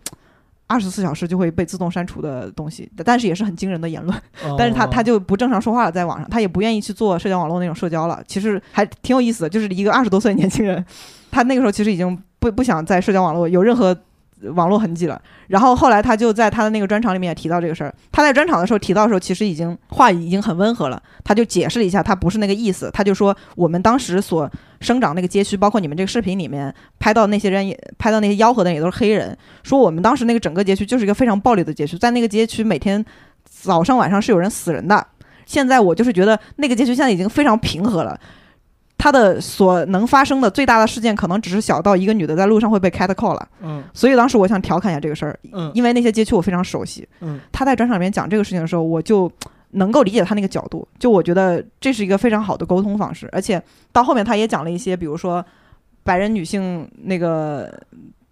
[0.71, 4.15] 二十四小时就会被自动删除的东西，但是也是很惊人的言论。
[4.55, 8.23] 但是他哦他就不正常说话了，在网上，他也不愿意去做社交网络那种社交了。
[8.27, 10.85] 其实还挺有意思的，就是一个二十多岁的年轻人，
[11.31, 13.97] 他那个时候其实已经不不想在社交网络有任何
[14.53, 15.21] 网络痕迹了。
[15.47, 17.93] 然后后来他就在他的那个专场里面也提到这个事儿。
[18.11, 21.01] 他在专场的时候提到的时候，其实已经话已经很温和了。
[21.23, 22.89] 他就解释了一下，他不是那个意思。
[22.93, 24.49] 他就说我们当时所
[24.81, 29.37] 生长那个街区，包括你们这个视频里面拍到那些人也拍到那些吆喝的也都是黑人。
[29.63, 33.03] 说我们当时那个整个街区就是一个非常暴力的街区，在那个街区每天
[33.43, 35.05] 早上晚上是有人死人的。
[35.45, 38.19] 现在我就是觉得那个街区现在已经非常平和了。
[38.99, 43.47] 它的所能发生的最大的事件，可能只是小到一个女的在路上会被 cat call 了。
[43.63, 47.07] 嗯所以当时我想调侃一下这个事儿，嗯因为那些街区我非常熟悉。
[47.21, 49.31] 嗯他在专场里面讲这个事情的时候，我就
[49.71, 53.59] 能够理解他那个角度，就我觉得这是一个非常好的沟通方式，而且
[53.91, 55.43] 到后面他也讲了一些，比如说
[56.03, 57.73] 白人女性那个。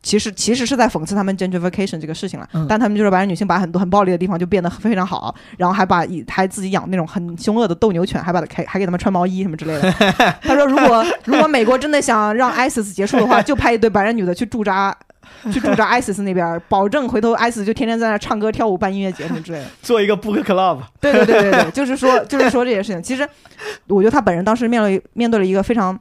[0.08, 9.91] 其实其实是在讽刺他们 gentrification 这个事情了，嗯但他们就是白人女性把很多很暴力的地方就变得非常好，然后还把以还自己养那种很凶恶的斗牛犬，还把它还还给他们穿毛衣什么之类的。
[10.43, 14.95] 他说，如果如果美国真的想让 ISIS 结束的话，就派一堆白人女的去驻扎，
[15.51, 19.66] 去驻扎 ISIS 那边，保证回头 ISIS 就天天在那唱歌跳舞办音乐节什么之类的。
[19.82, 23.03] 做一个 book club，对对对对对，就是说就是说这些事情。
[23.03, 23.28] 其实
[23.88, 25.99] 我觉得他本人当时面对面对了一个非常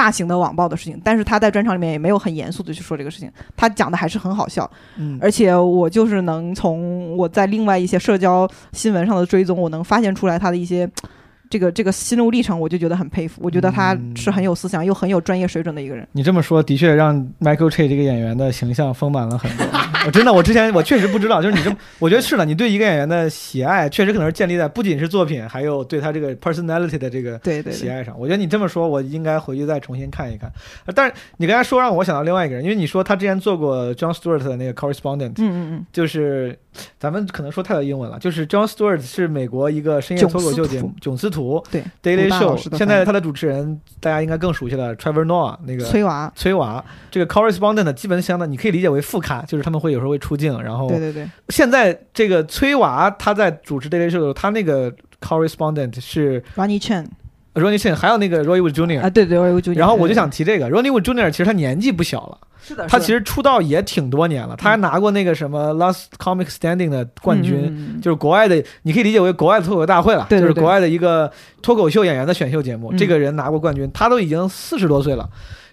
[0.00, 4.68] 大型的网暴的事情，但是他在专场里面也没有很严肃的去说这个事情，他讲的还是很好笑。
[4.96, 10.88] 嗯而且我就是能从我在另外一些社交新闻上的追踪，我能发现出来他的一些
[11.50, 13.42] 这个这个心路历程，我就觉得很佩服。
[13.44, 16.08] 我觉得他是很有思想又很有专业水准的一个人。
[16.12, 19.66] 你这么说，的确让 Michael Che 这个演员的形象丰满了很多。
[20.06, 28.18] 我真的，我之前我确实不知道，就是你这么，我觉得是的，你对一个演员的喜爱，确实可能是建立在不仅是作品，还有对他这个 personality 的这个对对对，喜爱上。
[28.18, 30.50] 我觉得你这么说，我应该回去再重新看一看。
[30.86, 36.58] 呃但是你刚才说让我想到另外一个人，因为你说他之前做过 John Stewart 的那个 correspondent，嗯嗯嗯，就是
[36.98, 46.84] 咱们可能说太多英文了，就是 John Stewart 是美国一个深夜脱口秀节目《囧司图对 Daily Show》，的现在他的主持人大家应该更熟悉了，Trevor Noah 那个崔娃，崔娃。
[47.10, 57.06] 这个 correspondent 基本相当，你可以理解为副咖，就是他们会有时候会出镜，然后对对对，现在这个崔娃他在主持 Daily Show 的时候，他那个 correspondent 是 Ronnie Chen
[57.54, 59.00] Ronnie Chen，还有那个 Roy Wood Jr.
[59.00, 61.30] 啊，对对，我就然后我就想提这个 Ronnie Wood Jr.
[61.30, 71.30] 其实他年纪不小了，是的，他其实出道也挺多年了，他还拿过那个什么 Last Comic Standing 的冠军，军就是国外的，你可以理解为国外的脱口秀大会了，对对对就是国外的一个
[71.60, 72.92] 脱口秀演员的选秀节目。
[72.92, 75.28] 嗯这个人拿过冠军，他都已经四十多岁了，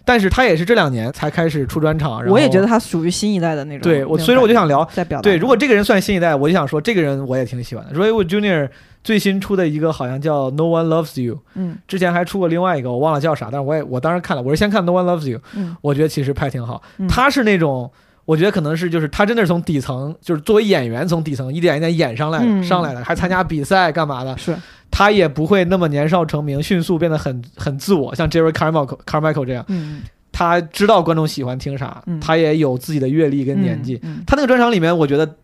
[0.08, 2.22] 但是他也是这两年才开始出专场。
[2.22, 3.82] 然后我也觉得他属于新一代的那种。
[3.82, 5.22] 对我，所以说我就想聊表。
[5.22, 7.94] 对，如果这个人算新一代，我就想说这个人我也挺喜欢的。
[7.94, 8.70] Wood Jr.
[9.04, 16.82] 最新出的一个好像叫 No One Loves You，嗯之前还出过另外一个我忘了叫啥，但是我也我当时看了，我是先看 No One Loves You，嗯我觉得其实拍挺好。
[16.98, 17.90] 嗯他是那种，
[18.28, 24.38] 我觉得可能是就是他真的是从底层，就是作为演员从底层一点一点演上来，嗯上来的，还参加比赛干嘛的。
[24.38, 24.54] 是
[24.92, 30.02] 他也不会那么年少成名，迅速变得很很自我，像 Jerry Carmichael Carmichael 这样，嗯
[30.34, 33.98] 他知道观众喜欢听啥，嗯他也有自己的阅历跟年纪。
[34.04, 35.36] 嗯他那个专场里面，我觉得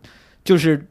[0.44, 0.86] 就是。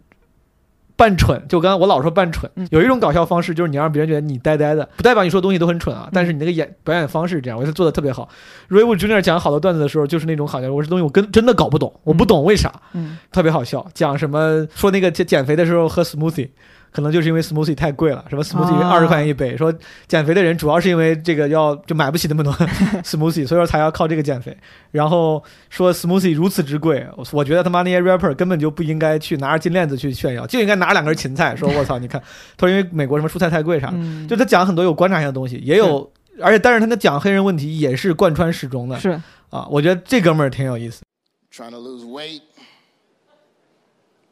[0.96, 8.30] 扮蠢，就刚刚我老说扮蠢，嗯有一种搞笑方式，就是你让别人觉得你呆呆的，不代表你说的东西都很蠢嗯啊，但是你那个演表演方式是这样，我觉得做的特别好。
[8.70, 9.22] Ray Wood Jr.
[9.22, 13.86] 讲好多段子的时候，就是那种好像我这东西我跟真的搞不懂，我不懂为啥，嗯特别好笑。
[13.94, 16.50] 讲什么说那个减减肥的时候喝 smoothie，
[16.94, 19.74] 可能就是因为 smoothie 太贵了，什么 smoothie 啊二十块钱一杯，说
[20.08, 22.54] 减肥的人主要是因为这个要就买不起那么多
[23.04, 24.56] smoothie，所以说才要靠这个减肥。
[24.92, 32.22] 然后说 smoothie 如此之贵，我我觉得他妈那些 rapper 根本就不应该去拿着金链子去炫耀，就应该拿两根芹菜，说我操，你看，
[32.56, 36.12] 他说因为美国什么蔬菜太贵啥的，嗯，就他讲很多有观察性的东西，也有。
[36.42, 39.12] 而且，但是他那讲黑人问题也是贯穿始终的是
[39.52, 41.04] 啊，我觉得这哥们儿挺有意思。
[41.52, 42.42] Trying to lose weight.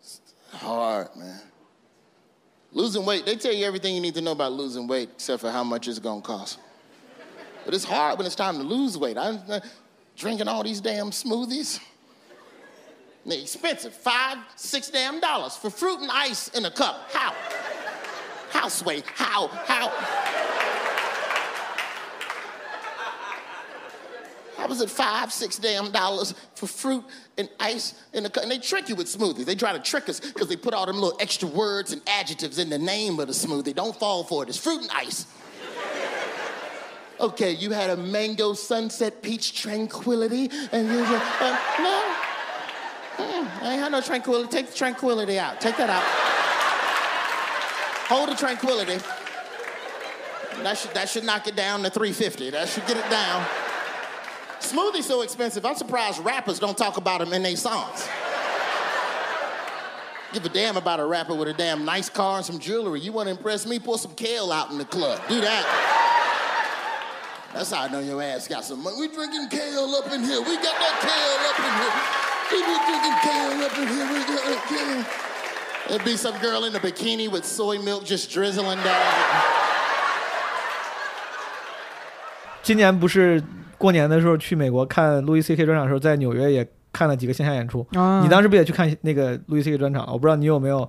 [0.02, 0.18] It's
[0.52, 1.51] hard, man.
[2.74, 5.52] Losing weight, they tell you everything you need to know about losing weight except for
[5.52, 6.60] how much it's gonna cost.
[7.66, 9.18] But it's hard when it's time to lose weight.
[9.18, 9.60] I'm uh,
[10.16, 11.80] drinking all these damn smoothies.
[13.26, 17.10] They're expensive, five, six damn dollars for fruit and ice in a cup.
[17.14, 17.34] How?
[18.72, 19.04] Sway?
[19.16, 19.48] How?
[19.48, 20.41] How?
[24.62, 27.04] How was at five, six damn dollars for fruit
[27.36, 28.42] and ice in the?
[28.42, 29.46] And they trick you with smoothies.
[29.46, 32.60] They try to trick us because they put all them little extra words and adjectives
[32.60, 33.74] in the name of the smoothie.
[33.74, 34.50] Don't fall for it.
[34.50, 35.26] It's fruit and ice.
[37.20, 42.16] Okay, you had a mango sunset peach tranquility, and you just, uh, no.
[43.18, 44.48] Mm, I ain't had no tranquility.
[44.48, 45.60] Take the tranquility out.
[45.60, 46.04] Take that out.
[48.10, 49.00] Hold the tranquility.
[50.62, 52.52] That should, that should knock it down to 350.
[52.52, 53.44] That should get it down.
[54.61, 58.09] Smoothie's so expensive, I'm surprised rappers don't talk about them in their songs.
[60.33, 63.01] Give a damn about a rapper with a damn nice car and some jewelry.
[63.01, 63.79] You want to impress me?
[63.79, 65.21] Pour some kale out in the club.
[65.29, 65.65] Do that.
[67.55, 68.97] That's how I know your ass got some money.
[69.01, 70.41] We drinking kale up in here.
[70.41, 72.27] We got that kale up in here.
[72.53, 74.07] People drinking can up in here.
[74.13, 75.07] We got a can.
[75.89, 79.67] There'd be some girl in a bikini with soy milk just drizzling down.
[82.63, 83.41] 今年不是
[83.82, 87.86] 过年的时候去美国看路易 C K 专场的时候，在纽约也看了几个线下演出。
[87.94, 90.06] 啊你当时不也去看那个路易 C K 专场？
[90.12, 90.88] 我不知道你有没有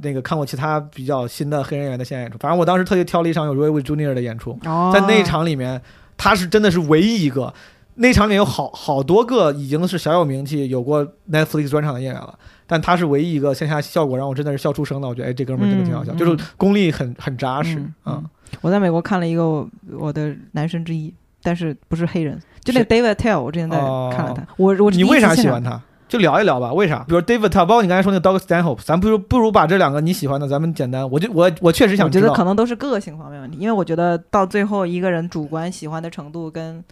[0.00, 2.38] 那个看过其他比较新的黑人演员的线下演出。
[2.38, 4.14] 反正我当时特意挑了一场有 Roy Jr.
[4.14, 5.80] 的演出，哦在那一场里面，
[6.16, 7.52] 他是真的是唯一一个。
[7.96, 15.06] 那场里面有好好多个已经是小有名气、有过 Netflix 专场的演员了，但他是唯一一个线下效果让我真的是笑出声的。
[15.06, 17.76] 我觉得，哎，这哥们儿真的挺好笑，嗯就是功力很很扎实
[18.06, 18.24] 嗯啊。
[18.62, 19.68] 我在美国看了一个我
[19.98, 21.12] 我的男神之一，
[21.42, 25.80] 但是不是黑人，就那个 David Tell，我之前在哦看了他，我我你为啥喜欢他？
[26.08, 27.04] 就聊一聊吧，为啥？
[27.08, 32.34] 比如 David Tell，包括你刚才说那个 Doug Stanhope，咱不如不如把这两个你喜欢的，咱们简单，我就我我确实想我觉得知道。
[32.34, 36.84] 可能都是个性方面问题，因为我觉得到最后一个人主观喜欢的程度跟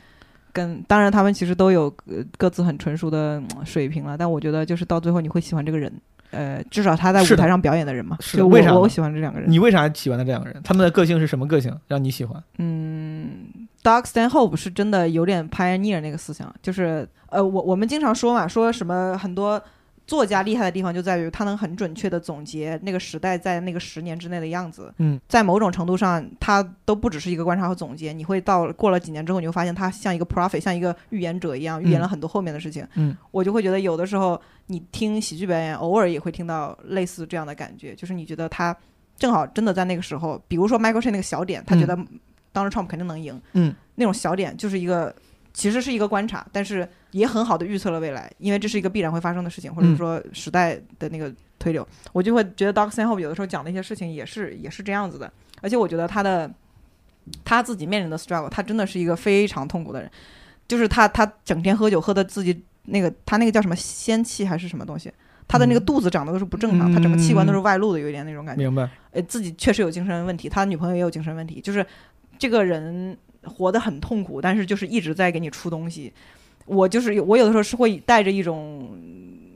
[0.55, 5.93] 跟，当然他们其实都有呃各自很纯熟的嗯水平了，但我觉得就是到最后你会喜欢这个人，
[6.31, 9.51] 呃，至少他在舞台上表演的人嘛，就为啥我喜欢这两个人。
[9.51, 10.59] 你为啥喜欢的这两个人？
[10.65, 12.43] 他们的个性是什么个性让你喜欢？
[12.57, 19.63] 嗯，Doug Stanhope 是真的有点 pioneer 那个思想，就是呃，我我们经常说嘛，说什么很多
[20.07, 24.93] 作家厉害的地方就在于他能很准确的总结那个时代在那个十年之内的样子。
[24.99, 32.85] 嗯，在某种程度上，他都不只是一个观察和总结，你会到过了几年之后，你会发现他像一个 prophet，像一个预言者一样，预言了很多后面的事情。
[32.95, 38.77] 嗯，我就会觉得有的时候你听喜剧表演，偶尔也会听到类似这样的感觉，就是你觉得他
[39.17, 41.97] 正好真的在那个时候，比如说 Michael Che 那个小点，他觉得
[42.53, 45.15] Donald Trump 肯定能赢，嗯，那种小点就是一个。
[45.53, 55.31] 其实是一个观察，但是也很好的预测了未来，因为这是一个必然会发生的事情，或者嗯说时代的那个推流，我就会觉得 Doc Stanhope 有的时候讲的一些事情也是也是这样子的，
[55.61, 56.49] 而且我觉得他的
[57.45, 60.09] 他自己面临的 struggle，他真的是一个非常痛苦的人，
[60.69, 65.13] 就是他他整天喝酒喝的自己那个他那个叫什么仙气还是什么东西，
[65.49, 68.63] 他的那个嗯肚子长得都是不正常，他整个器官都是外露的，有一点那种感觉。
[68.63, 68.89] 明白？
[69.11, 71.85] 呃，自己确实有精神问题，他女朋友也有精神问题，就是
[72.41, 76.13] 这个人活得很痛苦，但是就是一直在给你出东西。
[76.65, 78.89] 我就是有我有的时候是会带着一种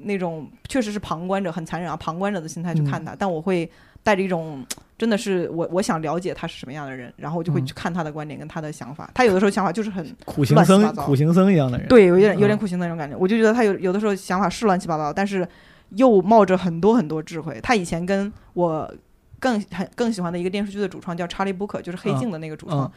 [0.03, 3.69] 那种确实是旁观者很残忍啊，旁观者的心态去看他，但我会
[4.03, 4.65] 带着一种
[4.99, 9.11] 真的是我我想了解他是什么样的人，然后我就会嗯去看他的观点跟他的想法。
[9.15, 13.17] 他有的时候想法就是很苦行僧，苦行僧一样的人。，对，有点有嗯点苦行的那种感觉。
[13.17, 15.47] 我就觉得他有有的时候想法是乱七八糟，但是
[15.91, 17.59] 又冒着很多很多智慧。
[17.63, 18.93] 他以前跟我
[19.41, 22.91] 更很更喜欢的一个电视剧的主创叫查理布克，就是《黑镜》的那个主创。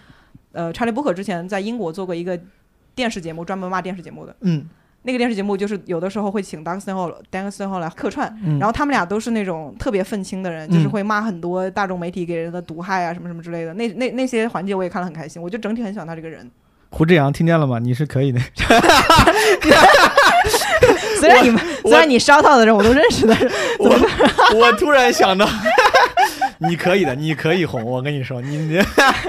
[0.54, 2.40] 呃，查理布克之前在英国做过一个
[2.96, 4.36] 电视节目，专门骂电视节目的。
[4.42, 4.68] 嗯
[5.04, 13.74] 那个电视节目就是有的时候会请 d u s t i n Hall、d u s t i n Hall 来客串，嗯，然后他们俩都是那种特别愤青的人，就是嗯会骂很多大众媒体给人的毒害啊什么什么之类的。
[13.76, 16.50] 那那那些环节我也看了很开心，我就整体很喜欢他这个人。
[16.90, 17.80] 胡志阳听见了吗？
[17.80, 18.42] 你是可以的。
[21.20, 23.36] 虽然你们虽然你烧到的人我都认识的，
[23.80, 23.90] 我
[24.60, 25.46] 我突然想到，
[26.60, 27.84] 你可以的，你可以红。
[27.84, 28.80] 我跟你说，你你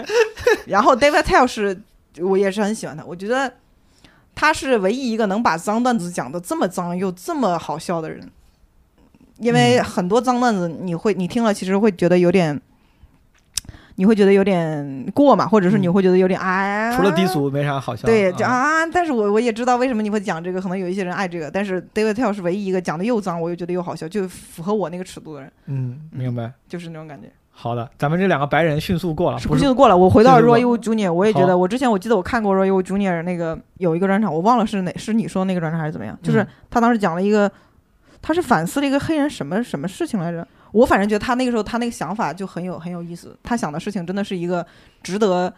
[0.66, 1.80] 然后 David Tell 是
[2.20, 3.52] 我也是很喜欢他，我觉得
[4.34, 8.30] 他是唯一一个能把脏段子讲的这么脏又这么好笑的人。
[9.38, 12.60] 因为很多脏段子你会你听了其实会觉得有点，
[13.98, 18.12] 你会觉得有点过嘛，或者是你嗯会觉得有点哎，除了低俗没啥好笑的。
[18.12, 26.52] 对，就啊，啊，但是我我也知道为什么你会讲这个，可能有一些人爱这个，但是 David Tell 是唯一一个讲的又脏，我又觉得又好笑，就符合我那个尺度的人，嗯，明白。
[26.68, 27.28] 就是那种感觉。
[27.50, 29.96] 好的，咱们这两个白人迅速过了，是不是不幸的过了。
[29.96, 37.50] 我回到迅速过 Roy U Junior，我也觉得，我之前我记得我看过 Roy U Junior 那个有一个专场，我忘了是哪是你说的那个专场还是怎么样，就是嗯他当时讲了一个，
[38.22, 40.46] 他是反思了一个黑人什么什么事情来着。
[40.72, 44.64] 我反正觉得他那个时候他那个想法就很有很有意思，他想的事情真的是一个
[45.02, 45.48] 值得，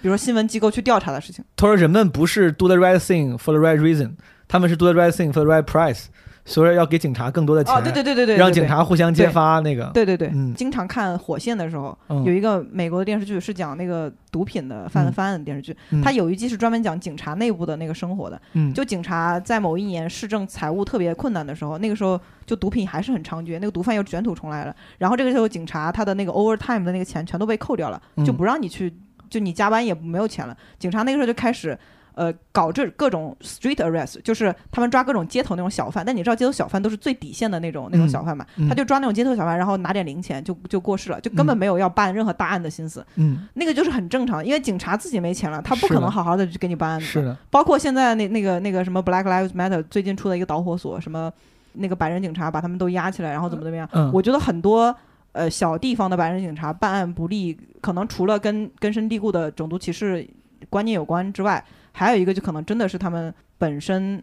[0.00, 1.44] 比如说新闻机构去调查的事情。
[1.56, 4.12] 他说人们不是 do the right thing for the right reason，
[4.48, 6.06] 他们是 do the right thing for the right price，
[6.44, 9.90] 所以要给警察更多的钱，哦，对对对对对，让对警察互相揭发那个。
[9.94, 18.40] 对对对，嗯经常看《火线》的时候，嗯有一个美国的电视剧是讲那个毒品的犯嗯犯案的电视剧，嗯它有一季是专门讲警察内部的那个生活的。
[18.54, 24.74] 嗯，就警察在某一年市政财务特别困难的时候，那个时候就毒品还是很猖獗，那个毒贩又卷土重来了。
[24.98, 28.92] 然后这个时候警察他的那个 overtime 的那个钱全都被扣掉了，就嗯不让你去，
[29.28, 30.56] 就你加班也没有钱了。
[30.78, 31.78] 警察那个时候就开始。
[32.14, 43.04] 呃，搞这各种 street arrest，就是他们抓各种街头那种小贩，但你知道街头小贩都是最底线的那种那种小贩嘛，嗯他就抓那种街头小贩，然后拿点零钱就就过世了，就根本嗯没有要办任何大案的心思。
[43.16, 47.06] 嗯，那个就是很正常，因为警察自己没钱了，他不可能好好的去给你办案子。
[47.06, 51.32] 是的，包括现在那那个那个什么 Black Lives Matter 最近出的一个导火索，什么
[51.74, 53.88] 那个白人警察把他们都压起来，然后怎么怎么样。
[53.92, 54.94] 嗯，我觉得很多
[55.32, 60.28] 呃小地方的白人警察办案不力，可能除了跟根深蒂固的种族歧视
[60.68, 64.22] 观念有关之外，还有一个就可能真的是他们本身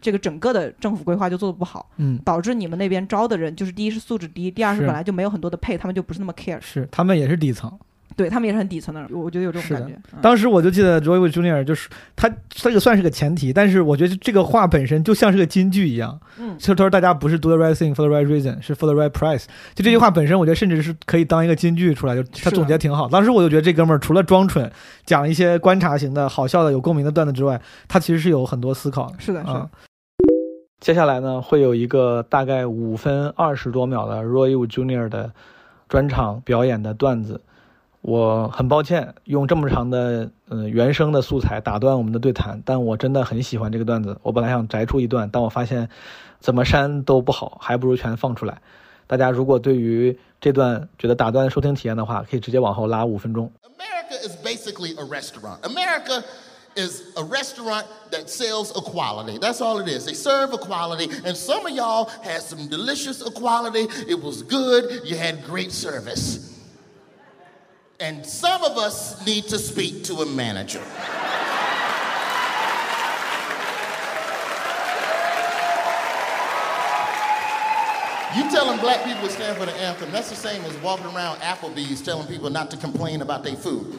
[0.00, 4.86] 这个整个的政府规划就做的不好，嗯，导致你们那边招的人就是第一是素质低，第二是是。
[4.86, 7.78] 本来就没有很多的配，他们就不是那么 care，是他们也是底层。
[8.16, 9.92] 对他们也是很底层的人，我觉得有这种感觉。
[10.12, 16.18] 嗯当时我就记得 Joey Junior 就是他这个算是个前提，但是我觉得这个话本身就像是个金句一样。
[16.38, 19.44] 嗯就他说大家不是 do the right thing for the right reason，是 for the right price。
[19.74, 23.06] 就这句话本身，我觉得甚至是可以当一个金句出来，就他总结挺好。
[23.08, 24.70] 当时我就觉得这哥们儿除了装蠢，
[25.04, 29.14] 讲一些观察型的好笑的、有共鸣的段子之外，他其实是有很多思考的。
[29.18, 29.68] 是的，是的啊。
[30.80, 35.32] 接下来呢，会有一个大概五分二十多秒的 Roy Wu Junior 的
[35.88, 37.40] 专场表演的段子。
[38.06, 44.16] 我很抱歉用这么长的呃原声的素材打断我们的对谈，但我真的很喜欢这个段子。
[44.22, 45.88] 我本来想摘出一段，但我发现
[46.38, 48.62] 怎么删都不好，还不如全放出来。
[49.08, 53.50] 大家如果对于这段觉得打断收听体验的话，可以直接往后拉五分钟。
[53.64, 55.58] America is basically a restaurant.
[55.62, 56.22] America
[56.76, 59.36] is a restaurant that sells equality.
[59.40, 60.06] That's all it is.
[60.06, 63.88] They serve equality, and some of y'all had some delicious equality.
[64.06, 65.02] It was good.
[65.04, 66.52] You had great service.
[67.98, 70.82] And some of us need to speak to a manager.
[78.36, 81.38] You telling black people to stand for the anthem, that's the same as walking around
[81.38, 83.98] Applebee's telling people not to complain about their food.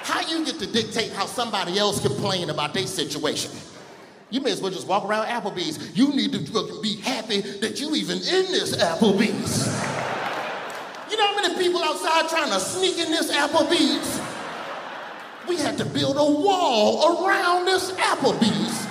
[0.00, 3.50] How you get to dictate how somebody else complain about their situation?
[4.30, 5.94] You may as well just walk around Applebee's.
[5.94, 9.68] You need to be happy that you even in this Applebee's.
[11.12, 14.18] You know how many people outside trying to sneak in this Applebee's?
[15.46, 18.86] We had to build a wall around this Applebee's.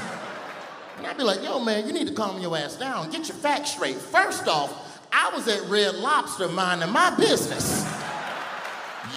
[1.00, 3.10] And I'd be like, yo, man, you need to calm your ass down.
[3.10, 3.96] Get your facts straight.
[3.96, 7.84] First off, I was at Red Lobster minding my business.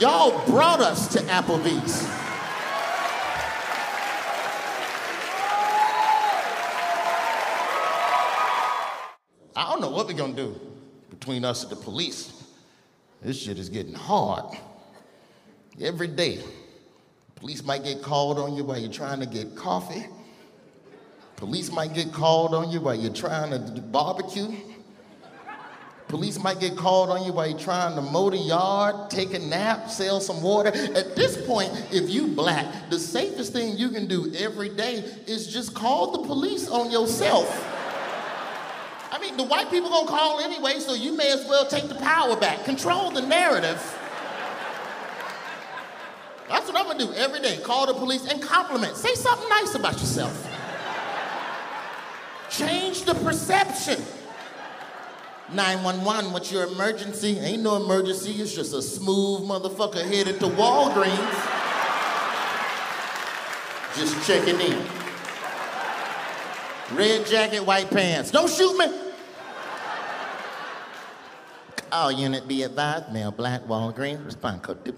[0.00, 2.08] Y'all brought us to Applebee's.
[9.54, 10.58] I don't know what we're gonna do
[11.10, 12.43] between us and the police.
[13.24, 14.44] This shit is getting hard.
[15.80, 16.40] Every day,
[17.36, 20.06] police might get called on you while you're trying to get coffee.
[21.36, 24.54] Police might get called on you while you're trying to barbecue.
[26.08, 29.38] Police might get called on you while you're trying to mow the yard, take a
[29.38, 30.68] nap, sell some water.
[30.68, 34.96] At this point, if you black, the safest thing you can do every day
[35.26, 37.73] is just call the police on yourself.
[39.14, 41.94] I mean, the white people gonna call anyway, so you may as well take the
[41.94, 42.64] power back.
[42.64, 43.80] Control the narrative.
[46.48, 47.58] That's what I'm gonna do every day.
[47.58, 48.96] Call the police and compliment.
[48.96, 50.50] Say something nice about yourself.
[52.50, 54.02] Change the perception.
[55.52, 57.38] 911, what's your emergency?
[57.38, 61.50] Ain't no emergency, it's just a smooth motherfucker headed to Walgreens.
[63.96, 64.84] Just checking in.
[66.94, 68.32] Red jacket, white pants.
[68.32, 69.03] Don't shoot me.
[71.94, 74.96] All unit be advised, male black Walgreens, respond code.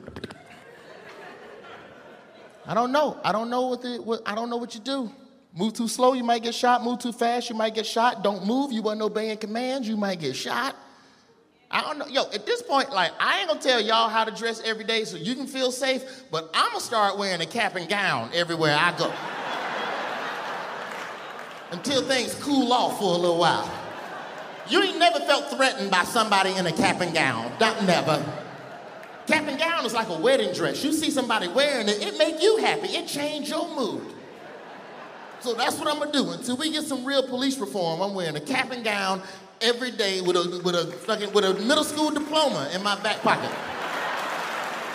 [2.66, 3.20] I don't know.
[3.22, 5.12] I don't know what, the, what I don't know what you do.
[5.54, 6.82] Move too slow, you might get shot.
[6.82, 8.24] Move too fast, you might get shot.
[8.24, 10.74] Don't move, you wasn't obeying commands, you might get shot.
[11.70, 12.06] I don't know.
[12.06, 15.04] Yo, at this point, like, I ain't gonna tell y'all how to dress every day
[15.04, 18.74] so you can feel safe, but I'm gonna start wearing a cap and gown everywhere
[18.74, 19.12] I go.
[21.72, 23.70] Until things cool off for a little while.
[24.68, 27.52] You ain't never felt threatened by somebody in a cap and gown.
[27.60, 28.24] Not never.
[29.26, 30.84] Cap and gown is like a wedding dress.
[30.84, 32.88] You see somebody wearing it, it make you happy.
[32.88, 34.02] It change your mood.
[35.40, 36.30] So that's what I'm gonna do.
[36.30, 39.22] Until we get some real police reform, I'm wearing a cap and gown
[39.60, 43.20] every day with a with a fucking with a middle school diploma in my back
[43.22, 43.50] pocket.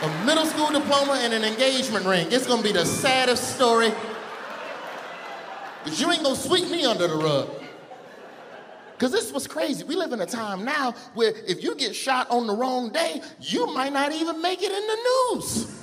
[0.01, 2.27] A middle school diploma and an engagement ring.
[2.31, 3.93] It's gonna be the saddest story.
[5.83, 7.60] But you ain't gonna sweep me under the rug.
[9.01, 9.83] Because this was crazy.
[9.83, 13.23] We live in a time now where if you get shot on the wrong day,
[13.39, 15.75] you might not even make it in the news.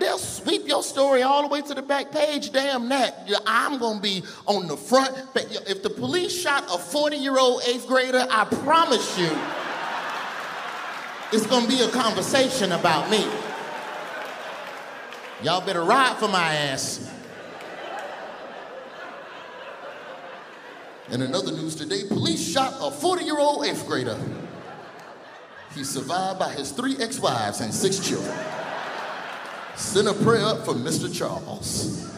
[0.00, 2.50] They'll sweep your story all the way to the back page.
[2.50, 3.30] Damn that.
[3.46, 5.16] I'm going to be on the front.
[5.36, 9.30] If the police shot a 40 year old eighth grader, I promise you,
[11.32, 13.24] it's going to be a conversation about me.
[15.44, 17.08] Y'all better ride for my ass.
[21.10, 24.18] In another news today, police shot a 40 year old eighth grader.
[25.72, 28.36] He's survived by his three ex wives and six children.
[29.76, 31.12] Send a prayer up for Mr.
[31.14, 32.10] Charles.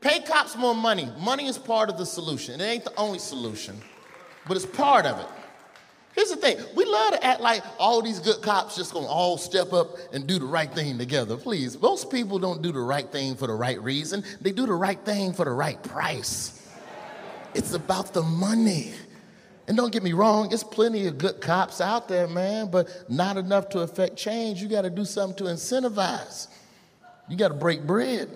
[0.00, 1.12] Pay cops more money.
[1.18, 2.60] Money is part of the solution.
[2.60, 3.80] It ain't the only solution,
[4.48, 5.39] but it's part of it.
[6.54, 9.96] Thing we love to act like all these good cops just gonna all step up
[10.12, 11.36] and do the right thing together.
[11.36, 14.74] Please, most people don't do the right thing for the right reason, they do the
[14.74, 16.56] right thing for the right price.
[17.54, 18.92] It's about the money.
[19.66, 23.36] And don't get me wrong, there's plenty of good cops out there, man, but not
[23.36, 24.60] enough to affect change.
[24.60, 26.48] You gotta do something to incentivize.
[27.28, 28.28] You gotta break bread.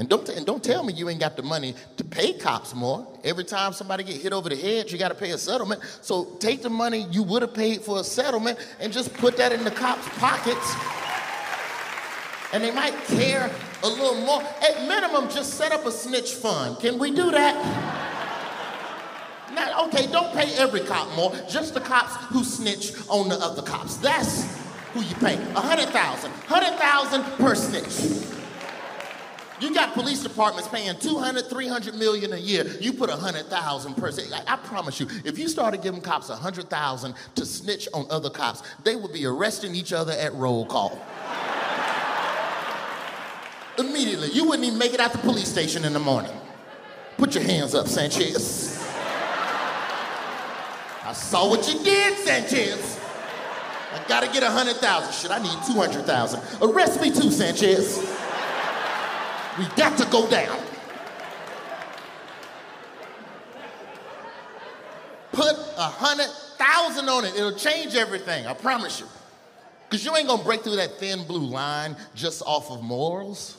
[0.00, 3.06] And don't, and don't tell me you ain't got the money to pay cops more.
[3.22, 5.82] Every time somebody get hit over the head, you got to pay a settlement.
[6.00, 9.52] So take the money you would have paid for a settlement and just put that
[9.52, 10.74] in the cops' pockets.
[12.54, 13.50] And they might care
[13.82, 14.42] a little more.
[14.42, 16.78] At minimum, just set up a snitch fund.
[16.78, 17.54] Can we do that?
[19.52, 23.60] Now, okay, don't pay every cop more, just the cops who snitch on the other
[23.60, 23.98] cops.
[23.98, 24.46] That's
[24.94, 25.34] who you pay.
[25.34, 26.32] A hundred thousand.
[26.46, 28.39] Hundred thousand per snitch.
[29.60, 32.64] You got police departments paying 200, 300 million a year.
[32.80, 34.32] You put 100,000 per se.
[34.32, 38.62] I, I promise you, if you started giving cops 100,000 to snitch on other cops,
[38.84, 40.98] they would be arresting each other at roll call.
[43.78, 44.30] Immediately.
[44.32, 46.32] You wouldn't even make it out the police station in the morning.
[47.18, 48.78] Put your hands up, Sanchez.
[51.04, 52.98] I saw what you did, Sanchez.
[53.92, 55.12] I gotta get 100,000.
[55.12, 56.40] Shit, I need 200,000.
[56.62, 57.98] Arrest me too, Sanchez.
[59.60, 60.58] We got to go down.
[65.32, 67.34] Put a hundred thousand on it.
[67.36, 68.46] It'll change everything.
[68.46, 69.06] I promise you.
[69.86, 73.58] Because you ain't gonna break through that thin blue line just off of morals.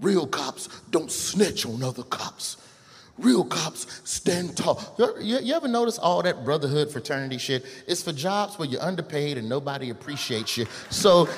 [0.00, 2.56] Real cops don't snitch on other cops.
[3.18, 4.82] Real cops stand tall.
[5.20, 7.66] You, you- ever notice all that brotherhood fraternity shit?
[7.86, 10.64] It's for jobs where you're underpaid and nobody appreciates you.
[10.88, 11.28] So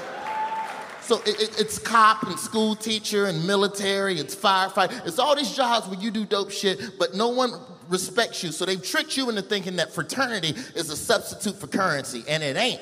[1.05, 5.07] so it, it- it's cop and school teacher and military, it's firefighter.
[5.07, 7.53] It's all these jobs where you do dope shit, but no one
[7.89, 8.51] respects you.
[8.53, 12.57] So they've tricked you into thinking that fraternity is a substitute for currency, and it
[12.57, 12.81] ain't.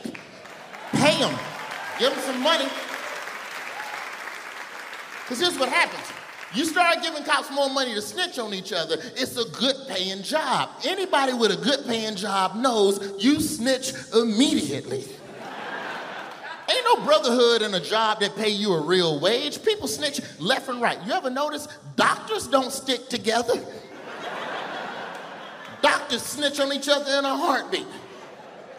[0.92, 1.36] Pay them.
[1.98, 2.68] Give them some money.
[5.22, 6.04] Because here's what happens.
[6.54, 10.22] You start giving cops more money to snitch on each other, it's a good paying
[10.22, 10.68] job.
[10.84, 15.04] Anybody with a good paying job knows you snitch immediately.
[16.72, 19.62] Ain't no brotherhood in a job that pay you a real wage.
[19.62, 20.98] People snitch left and right.
[21.04, 23.62] You ever notice doctors don't stick together?
[25.82, 27.86] Doctors snitch on each other in a heartbeat.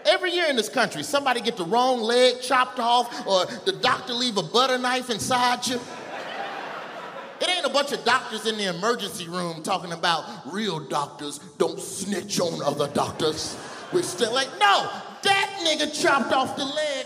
[0.05, 4.13] Every year in this country, somebody get the wrong leg chopped off, or the doctor
[4.13, 5.79] leave a butter knife inside you.
[7.41, 11.79] It ain't a bunch of doctors in the emergency room talking about real doctors don't
[11.79, 13.57] snitch on other doctors.
[13.91, 14.89] We're still like, no,
[15.23, 17.05] that nigga chopped off the leg.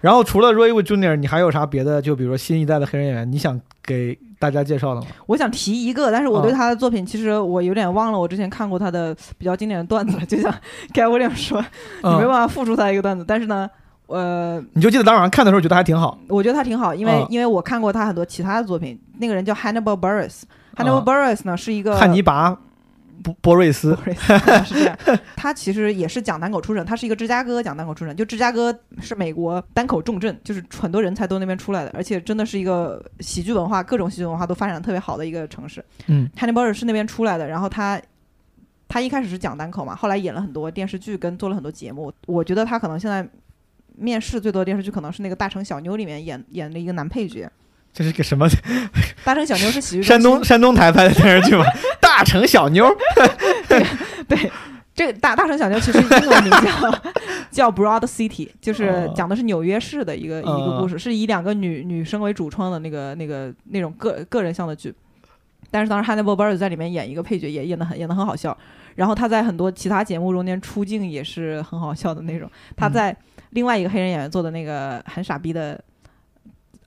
[0.00, 2.00] 然后除了 Roy Wood Jr.，你还有啥别的？
[2.00, 5.06] 就比如说新一代的黑人演员，你想给大家介绍的吗？
[5.26, 10.54] 我想提一个，但是我对哦他的作品其实我有点忘了，我之前看过他的比较经典的段子了，就像
[10.92, 11.60] 盖威廉说，
[12.04, 13.68] 你没办嗯，法复述他一个段子，但是呢，
[14.06, 16.16] 呃，你就记得当晚上看的时候觉得还挺好。
[16.28, 20.42] 我觉得他挺好，因为、嗯因为我看过他很多其他的作品，那个人叫 Hannibal Buress。
[20.76, 22.56] Hannibal 嗯 Buress 呢是一个汉尼拔
[23.22, 24.10] 波波瑞斯，不
[24.64, 24.98] 是这样，
[25.36, 35.84] 他其实也是讲单口出身，他是一个芝加哥讲单口出身，就芝加哥是美国单口重镇，就是很多人才都那边出来的，而且真的是一个喜剧文化，各种喜剧文化都发展的特别好的一个城市。
[36.06, 38.00] 嗯 Hannibal 是那边出来的，然后他
[38.88, 42.12] 他一开始是讲单口嘛，后来演了很多电视剧跟做了很多节目。
[42.26, 43.28] 我觉得他可能现在
[43.96, 47.50] 面试最多的电视剧可能是那个《大城小妞》里面演演的一个男配角。
[47.92, 48.48] 这是个什么？
[49.24, 51.64] 《大城小妞》是喜剧山东山东台拍的电视剧吗？
[52.00, 52.88] 大城小妞，
[53.68, 53.84] 对，
[54.28, 54.50] 对
[54.94, 57.02] 这个大大城小妞其实英文名叫
[57.50, 64.94] 叫 Broad City，就是哦讲的是纽约市的一个、一个嗯故事，是以两个女女生为主创的那个那个那种个个人向的剧。
[65.70, 68.56] 但是当时 Hannibal Buress 在里面演一个配角，也演的很演的很好笑。
[68.94, 72.50] 然后他在很多其他节目中间出镜也是很好笑的那种。
[72.74, 73.14] 他在
[73.50, 75.78] 另外一个黑人演员做的那个很傻逼的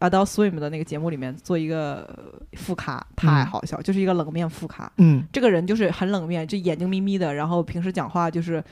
[0.02, 2.08] Adult Swim 的那个节目里面做一个
[2.54, 4.92] 副咖，太嗯好笑，就是一个冷面副咖。
[4.98, 8.64] 嗯这个人就是很冷面，就眼睛眯眯的，然后平时讲话就是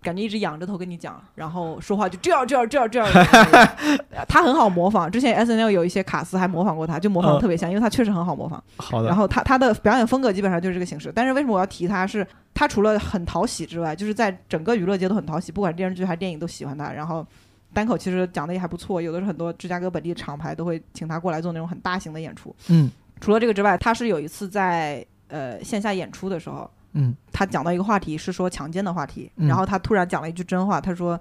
[0.00, 4.26] 感觉一直仰着头跟你讲，然后说话就这样这样这样这样的。
[4.28, 8.62] 他很好模仿，之前 S N L 有一些卡斯还模仿过他，就模仿的嗯特别像，因为他确实很好模仿。
[8.76, 9.08] 好的。
[9.08, 11.10] 然后他他的表演风格基本上就是这个形式。
[11.14, 12.26] 但是为什么我要提他是？
[12.54, 16.90] 他除了很讨喜之外，就是在整个娱乐界都很讨喜，不管电视剧还是电影都喜欢他。
[16.90, 17.24] 然后
[17.72, 22.54] 单口其实讲的也还不错，有的是很多芝加哥本地的厂牌都会请他过来做那种很大型的演出。
[22.68, 22.90] 嗯
[23.20, 31.20] 除了这个之外，他是有一次在呃线下演出的时候，嗯他讲到一个话题是说强奸的话题，嗯然后他突然讲了一句真话，他说：“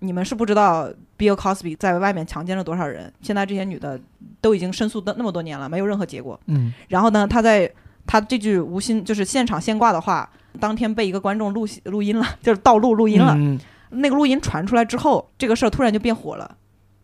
[0.00, 4.00] 你们是不知道 Bill Cosby 在外面强奸了多少人，现在这些女的
[4.40, 6.38] 都已经申诉的那么多年了，没有任何结果。
[6.46, 7.70] 嗯然后呢，他在
[8.06, 13.34] 他这句无心就是现场现挂的话，当天被一个观众录录音了，就是盗录录音了。
[13.36, 13.58] 嗯
[13.90, 16.56] 那个录音传出来之后，这个事儿突然就变火了，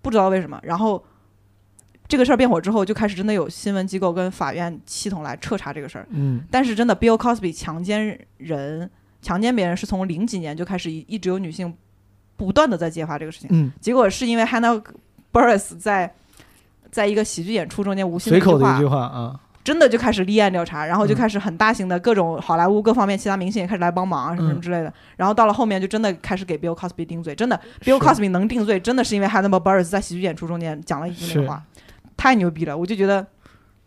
[0.02, 0.60] 不知道为什么。
[0.62, 1.02] 然后
[2.06, 6.06] 这个事儿变火之后，就开始真的有新闻机构跟法院系统来彻查这个事儿。
[6.10, 8.90] 嗯但是真的，Bill Cosby 强奸人、
[9.22, 11.74] 强奸别人是从零几年就开始一一直有女性
[12.36, 13.48] 不断的在揭发这个事情。
[13.52, 14.82] 嗯，结果是因为 Hannah
[15.32, 16.14] Buress 在
[16.90, 24.92] 在一个喜剧演出中间无心随口的一句，话啊，真的就开始立案调查，然后就嗯开始很大型的各种好莱坞各方面其他明星也开始来帮忙啊什么什么嗯之类的。
[25.16, 31.64] 然后到了后面就真的开始给 Bill Cosby 定罪，真的 Bill Cosby 能定罪，真的是因为 Hannah Buress 在喜剧演出中间讲了一句那话，
[32.16, 33.26] 太牛逼了，我就觉得。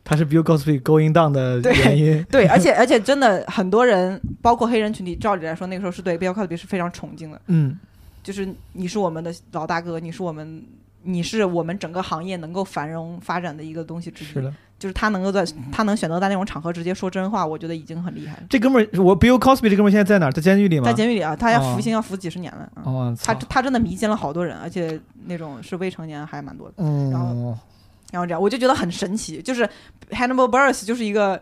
[0.10, 2.24] 他是 Bill Cosby going down 的对原因。
[2.32, 7.78] 对，而且而且真的很多人，包括黑人群体，照理来说那个时候是对 Bill Cosby 是非常崇敬的，嗯，
[8.24, 10.64] 就是你是我们的老大哥，你是我们，
[11.04, 14.28] 你是我们整个行业能够繁荣发展的一个东西之一。
[14.30, 18.44] 是的，就是他能够在他能选择在那种场合直接说真话，我觉得已经很厉害了。
[18.50, 20.32] 这哥们儿，我 Bill Cosby 这哥们儿现在在哪儿？
[20.32, 20.86] 在监狱里吗？
[20.86, 22.72] 在监狱里啊，他要哦服刑要服几十年了。
[22.76, 26.76] 嗯哦，他他真的迷奸了好多人，而且那种是未成年还蛮多的。
[26.78, 27.58] 嗯，然后
[28.12, 29.68] 然后这样，我就觉得很神奇，就是
[30.12, 31.42] Hannibal Buress 就是一个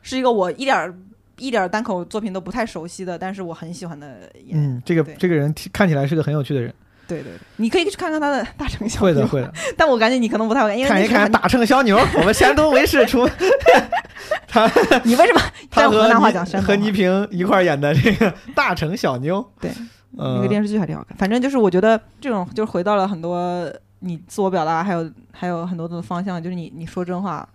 [0.00, 0.94] 是一个我一点儿
[1.38, 4.76] 一点儿单口作品都不太熟悉的，但是我很喜欢的演员。
[4.76, 6.72] 嗯，这个这个人看起来是个很有趣的人，
[7.08, 13.28] 对对对，你可以去看看他的 大城小会的会的， 但我感觉你可能不太会看，因为看一看大城小牛，我们山东卫视出
[14.48, 14.70] 他
[15.04, 15.40] 你为什么
[15.70, 16.66] 他河南话倪讲山东话？
[16.68, 19.70] 和倪萍一块儿演的这个大城小妞，对，
[20.18, 21.16] 嗯那个电视剧还挺好看。
[21.16, 27.46] 反正就是我觉得这种就是回到了很多你自我表达，还有还有很多的方向，就是你你说真话，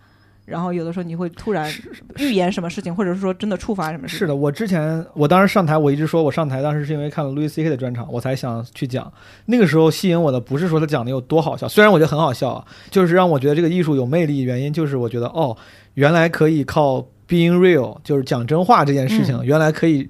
[0.48, 1.70] 然后有的时候你会突然
[2.16, 4.18] 预言什么事情，或者是说真的触发什么事情。
[4.20, 7.68] 是的，我之前我当时上台，我一直说我上台当时是因为看了 Louis C.K.
[7.68, 9.12] 的专场，我才想去讲。
[9.46, 14.40] 那个时候吸引我的不是说他讲的有多好笑，虽然我觉得很好笑啊，就是让我觉得这个艺术有魅力。
[14.40, 15.56] 原因就是我觉得哦，
[15.94, 20.08] 原来可以靠 being real，就是讲真话这件事情，嗯原来可以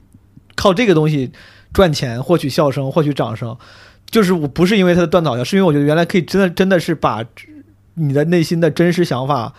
[0.54, 1.32] 靠这个东西
[1.72, 3.56] 赚钱，获取笑声，获取掌声。
[4.10, 7.24] 就是我不是因为他的段子好笑，是因为我觉得原来可以真的真的是把
[7.94, 9.52] 你的内心的真实想法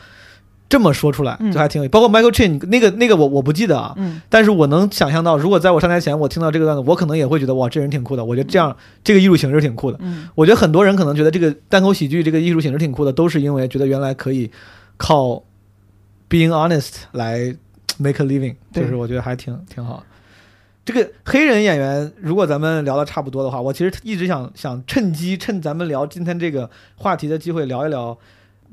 [0.69, 1.89] 这么说出来，嗯就还挺有意思。
[1.89, 8.23] 包括 Michael Chin 那个那个我我不记得啊，嗯，但是我能想象到，如果在我上台前我听到这个段子，我可能也会觉得哇，这人挺酷的。
[8.23, 9.97] 我觉得这样这个艺术形式挺酷的。
[10.01, 14.51] 嗯，我觉得很多人可能觉得这个单口喜剧这个艺术形式挺酷的，都是因为觉得原来可以
[14.95, 15.43] 靠
[16.29, 17.55] being honest 来
[17.97, 20.03] make a living，就是我觉得还挺挺好。
[20.85, 28.17] 这个黑人演员，如果咱们聊的差不多的话，我其实一直想想趁机趁咱们聊今天这个话题的机会聊一聊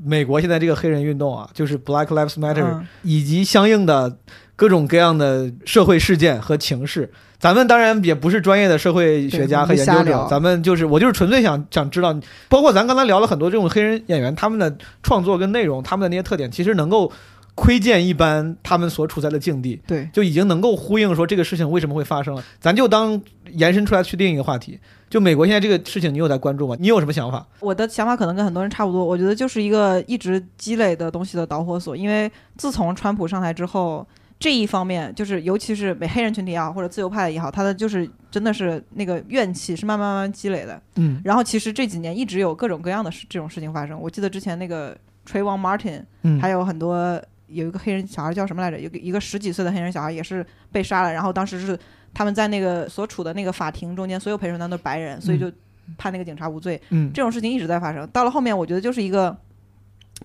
[0.04, 4.18] 美国现在这个黑人运动啊，就是 Black Lives Matter，、嗯以及相应的
[4.54, 7.10] 各种各样的社会事件和情势。
[7.38, 12.18] 咱们当然也不是专业的社会学家和研究者咱们就是我就是纯粹想想知道，
[12.48, 17.12] 包括咱刚才聊了很多这种黑人演员他们的创作跟内容，他们的那些特点，其实能够
[17.54, 19.80] 窥见一般他们所处在的境地。
[19.86, 22.42] 对，就已经能够呼应说这个事情为什么会发生了。
[22.58, 23.20] 咱就当
[23.52, 26.76] 延伸出来去另一个话题，就美国现在这个事情，你有在关注吗？
[26.80, 27.46] 你有什么想法？
[27.60, 31.96] 我的想法可能跟很多人差不多，我觉得就是一个一直积累的东西的导火索。
[31.96, 34.06] 因为自从川普上台之后，
[34.38, 40.80] 这一方面就是尤其是美黑人群体也好，或者自由派也好，他的就是真的是那个怨气是慢慢慢慢积累的。
[40.96, 43.98] 嗯然后其实这几年一直有各种各样的事这种事情发生。
[44.00, 44.96] 我记得之前那个
[45.26, 48.78] Trayvon Martin，嗯，还有很多有一个黑人小孩叫什么来着？
[48.78, 51.78] 一个十几岁的黑人小孩也是被杀了，然后当时是
[52.12, 55.50] 他们在那个所处的那个法庭中间，所有陪审团都是白人，所以就
[55.96, 56.80] 判那个警察无罪。
[56.90, 58.08] 嗯这种事情一直在发生。
[58.08, 59.36] 到了后面，我觉得就是一个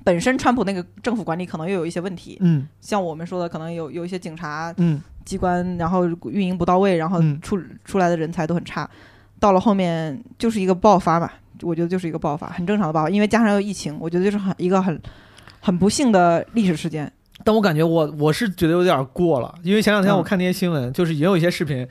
[0.04, 8.90] 本身川普那个政府管理可能又有一些问题，嗯像我们说的，可能有有一些警察嗯机关，然后运营不到位，然后嗯出、出来的人才都很差。
[9.40, 11.30] 到了后面就是一个爆发嘛，
[11.62, 15.00] 我觉得就是一个爆发，很正常的爆发，因为加上又疫情，我觉得就是很一个很
[15.62, 17.10] 很不幸的历史事件。
[17.44, 21.88] 但我感觉我我是觉得有点过了，因为前两天嗯我看那些新闻，就是也有一些视频，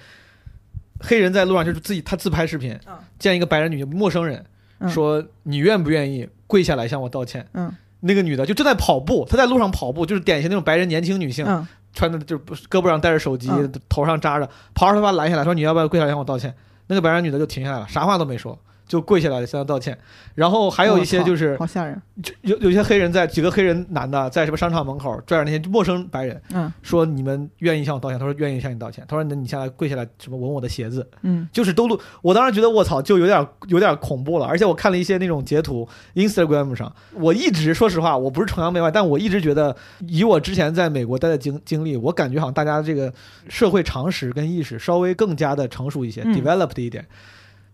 [1.00, 4.44] 黑人在路上就是自己他自拍视频嗯，见一个白人女陌生人，
[4.78, 7.46] 嗯说你愿不愿意跪下来向我道歉？
[7.54, 16.54] 嗯那个女的就正在跑步，她在路上跑步，就是典型那种白人年轻女性，嗯穿的就是胳膊上带着手机，嗯头上扎着，跑着他把拦下来说你要不要跪下来向我道歉？
[16.86, 18.56] 那个白人女的就停下来了，啥话都没说，
[18.90, 19.96] 就跪下来向他道歉。
[20.34, 22.02] 然后还有一些就是好吓人。
[22.20, 28.18] 就有有些黑人在几个黑人男的在什么商场门口拽着那些陌生白人嗯说你们愿意向我道歉？
[28.18, 29.04] 他说愿意向你道歉。
[29.08, 31.08] 他说那你下来跪下来什么吻我的鞋子？
[31.22, 34.46] 嗯就是都录，我当时觉得我操，就有点有点恐怖了。
[34.46, 39.74] 而且我看了一些那种截图，Instagram 上，我一直说实话，我不是崇洋媚外，但我一直觉得，
[40.08, 43.12] 以我之前在美国待的经经历，我感觉好像大家这个
[43.48, 47.06] 社会常识跟意识稍微更加的成熟一些、嗯 d e v e l o p e d 一点。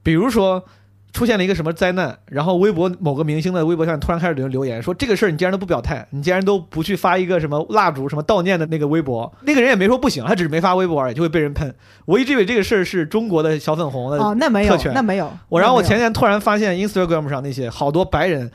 [0.03, 0.65] 比如说，
[1.17, 11.75] 出现了一个什么灾难，然后微博某个明星的微博上突然开始留言说这个事儿你竟然都不表态，你竟然都不去发一个什么蜡烛什么悼念的那个微博， 那个人也没说不行，他只是没发微博而已，就会被人喷。
[12.05, 15.33] 我一直以为这个事儿是中国的小粉红的哦，那没有特权，那没有。
[15.49, 18.51] 我然后我前天突然发现 Instagram 上那些好多白人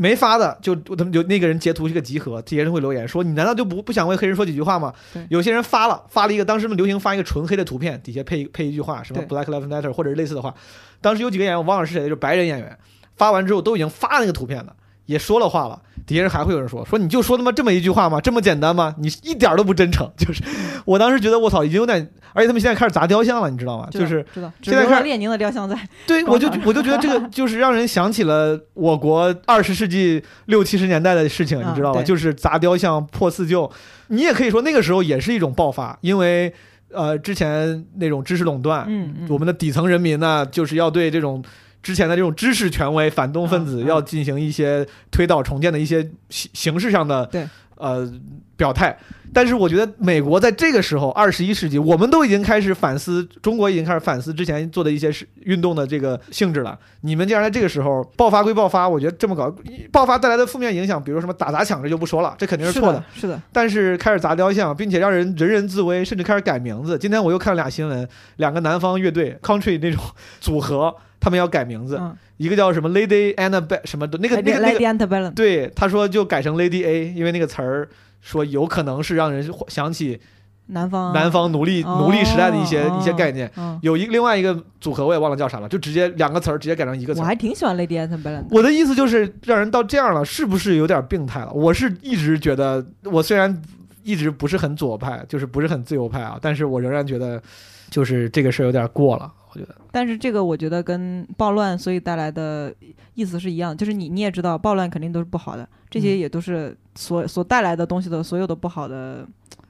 [0.00, 5.26] 没发的，就他们就那个人截图一个集合，这些人会留言说你难道就不不想为黑人说几句话吗对？
[5.28, 10.54] 有些人发了，发了一个当时们流行发一个纯黑的图片，底下配配一句话，什么 Black Lives Matter 或者是类似的话。
[11.00, 12.78] 当时有几个演员我忘了是谁，就是白人演员，
[13.16, 14.72] 发完之后都已经发那个图片了，
[15.08, 15.80] 也说了话了。
[16.06, 18.18] 底下人还会有人说说你就说他妈这么一句话吗？
[18.18, 18.94] 这么简单吗？
[18.98, 20.10] 你一点儿都不真诚。
[20.16, 20.42] 就是
[20.86, 21.98] 我当时觉得我操，已经有点，
[22.32, 23.88] 而且他们现在开始砸雕像了，你知道吗？
[23.90, 25.76] 就是知道，现在看列宁的雕像在。
[26.06, 32.02] 对，我就我就觉得这个 就是让人想起了我国二十世纪六七十年代的事情，你嗯知道吧？
[32.02, 33.70] 就是砸雕像、破四旧。
[34.06, 36.50] 你也可以说那个时候也是一种爆发，因为
[36.90, 41.44] 呃之前那种知识垄断，嗯嗯我们的底层人民呢，就是要对这种。
[41.82, 47.46] 之前的这种知识权威、反动分子要进行一些推倒重建的一些形形式上的对。
[47.80, 48.12] 呃
[48.56, 48.98] 表态，
[49.32, 56.76] 但是我觉得美国在这个时候，二十一世纪，我们都已经开始反思，中国已经开始反思之前做的一些事运动的这个性质了。
[57.02, 59.54] 你们竟然在这个时候爆发归爆发，我觉得这么搞，
[59.92, 66.98] 爆发带来的负面影响，比如什么打砸抢，这就不说了，这肯定是错是的，是的，但是开始砸雕像，并且让人人人自危，甚至开始改名字。
[66.98, 70.02] 今天我又看了俩新闻，两个南方乐队 country 那种
[70.40, 77.88] 组合，他们要改名字，嗯，一个叫什么 Lady Annabelle 什么的，那个那个那 Lady 个，Antebellum，对，他说就改成 Lady A，因为那个词儿
[78.20, 80.20] 说有可能是让人想起
[80.66, 83.50] 南方南方奴隶、奴隶时代的一些、哦一些概念。
[83.56, 87.20] 嗯，有一另外一个组合我也忘了叫啥了，就直接两个词儿直接改成一个词。
[87.20, 88.44] 我还挺喜欢 Lady Annabelle。
[88.50, 91.50] 我的意思就是让人到这样了，是不是有点病态了？
[91.52, 93.62] 我是一直觉得，我虽然
[94.02, 97.42] 一直不是很左派，就是不是很自由派啊，但是我仍然觉得，
[97.90, 99.32] 就是这个事儿有点过了。
[99.52, 102.72] 我觉得，但是这个我觉得跟暴乱所以带来的
[103.14, 109.26] 意思是一样，就是你你也知道，暴乱肯定都是不好的，这些嗯也都是所所带来的东西的所有的不好的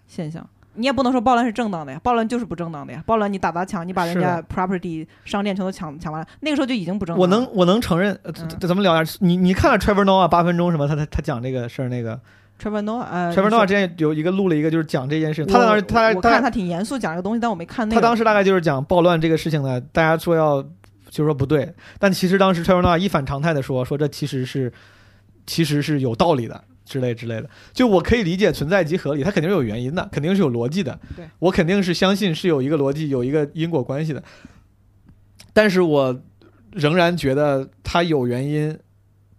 [0.07, 0.45] 现象。
[0.75, 3.03] 你也不能说暴乱是正当的呀，暴乱就是不正当的呀。
[3.05, 7.21] 暴乱你打砸抢，你把人家 property 商店全都抢抢完了，那个时候就已经不正当了。
[7.21, 10.87] 我能我能承认，呃嗯咱咱们聊点，你你看了 Trevor Noah 八分钟什么？
[10.87, 12.21] 他他他讲这个事儿，那个
[12.61, 15.45] Trevor Noah 呃，Trevor Noah 之前有一个录了一个，就是讲这件事。
[15.45, 18.01] 情他当时他他我看他挺严肃讲这个东西，但我没看那个。
[18.01, 20.63] 他当时大概就是讲暴乱这个事情呢，大家说要
[21.11, 24.73] 就说不对，但其实当时 Trevor Noah 一反常态的说，说这其实是
[25.47, 26.65] 其实是有道理的。
[26.89, 30.99] 之类之类的，就我可以理解存在即合理，它肯定是有原因的，肯定是有逻辑的。
[31.15, 34.23] 对我肯定是相信是有一个逻辑，有一个因果关系的。
[35.53, 36.19] 但是我
[36.73, 38.75] 仍然觉得它有原因，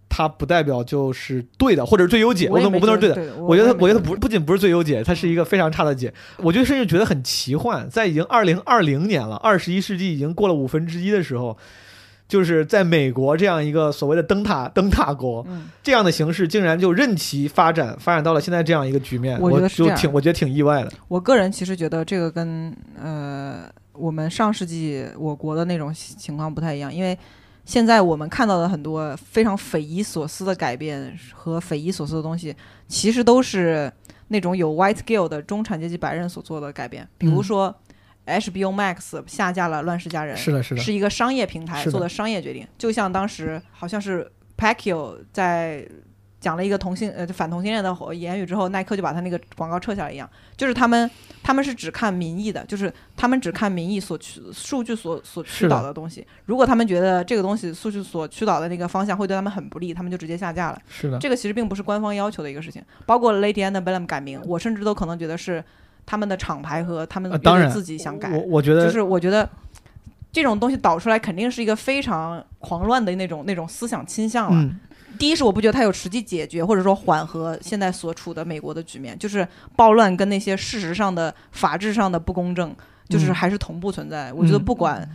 [0.10, 2.50] 它不代表就是对的，或者是最优解。
[2.50, 3.36] 我我不能是对的？
[3.38, 6.14] 我觉得，我觉得不不仅不是最优解，它是一个非常差的解。
[6.38, 11.56] 我觉得甚至觉得很奇幻，在已经二零二零年了，二十一世纪已经过了五分之一的时候，
[12.28, 20.92] 就是在美国这样一个所谓的灯塔灯塔国嗯，这样的形式，竟然就任其发展，发展到了现在这样一个局面，我觉得是这样就挺我觉得挺意外的。
[21.08, 23.64] 我个人其实觉得这个跟呃
[23.94, 27.18] 我们上世纪我国的那种情况不太一样，因为
[27.70, 32.56] 现在我们看到的很多非常匪夷所思的改变和匪夷所思的东西，
[32.88, 33.92] 其实都是
[34.30, 37.44] 那种有 white guilt 的中产阶级白人所做的改变，比如嗯。
[37.44, 37.76] 说。
[38.26, 45.84] HBO Max 下架了《乱世佳人》，是的，是的，是一个商业平台做的商业决定，就像当时好像是 Pacquiao 在
[46.40, 51.10] 讲了一个同性呃反同性恋的言语之后，耐克就把他那个广告撤下来一样，就是他们
[51.50, 56.24] 他们是只看民意的，就是他们只看民意所驱数据所所驱是的导的东西。
[56.46, 60.80] 如果他们觉得这个东西数据所驱导的那个方向会对他们很不利，他们就直接下架了。
[60.88, 65.64] 是的，这个其实并不是官方要求的一个事情，包括 Lady Antebellum 改名，我甚至都可能觉得是
[66.06, 68.30] 他们的厂牌和他们呃当然自己想改。
[68.30, 69.50] 我我觉得就是我觉得
[70.32, 74.62] 这种东西导出来肯定是一个非常狂乱的那种那种思想倾向了。
[74.62, 74.80] 嗯，
[75.20, 82.76] 第一是我不觉得它有实际解决或者说缓和现在所处的美国的局面，就是暴乱跟那些事实上的法治上的不公正，
[83.08, 84.34] 就是嗯还是同步存在。
[84.34, 85.08] 我觉得嗯不管。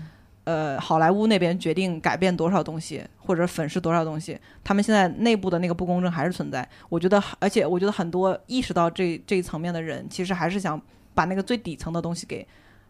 [0.47, 6.68] 呃，好莱坞那边决定改变多少东西，或者粉饰多少东西，他们现在内部的那个不公正还是存在。
[6.90, 10.78] 我觉得，而且我觉得很多意识到这这一层面的人，其实还是想
[11.14, 12.47] 把那个最底层的东西给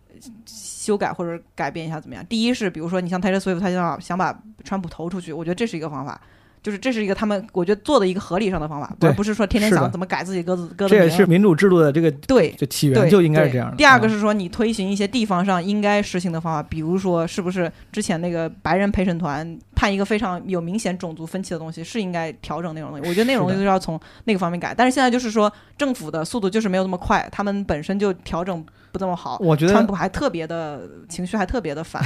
[0.08, 0.14] 呃
[0.44, 2.26] 修改或者改变一下，怎么样？
[2.26, 6.20] 第一是，比如说你像泰勒·斯威夫他想把想把川普投出去，我觉得这是一个方法。
[6.64, 13.76] 就是这是一个他们我觉得做的一个合理上的方法，而不是说天天想怎么改自己鸽子鸽子这也名是民主制度的这个对就起对，源就应该是这样的。
[13.76, 23.06] 第二个啊是说，你推行一些地方上应该实行的方法，比如说，是不是之前那个白人陪审团判一个非常有明显种族分歧的东西，是应该调整那种东西？
[23.06, 24.74] 我觉得那种东西就是要从那个方面改。
[24.74, 29.36] 但是现在就是说，政府的速度就是没有那么快，他们本身就调整不这么好。
[29.40, 32.02] 我觉得川普还特别的情绪还特别的烦，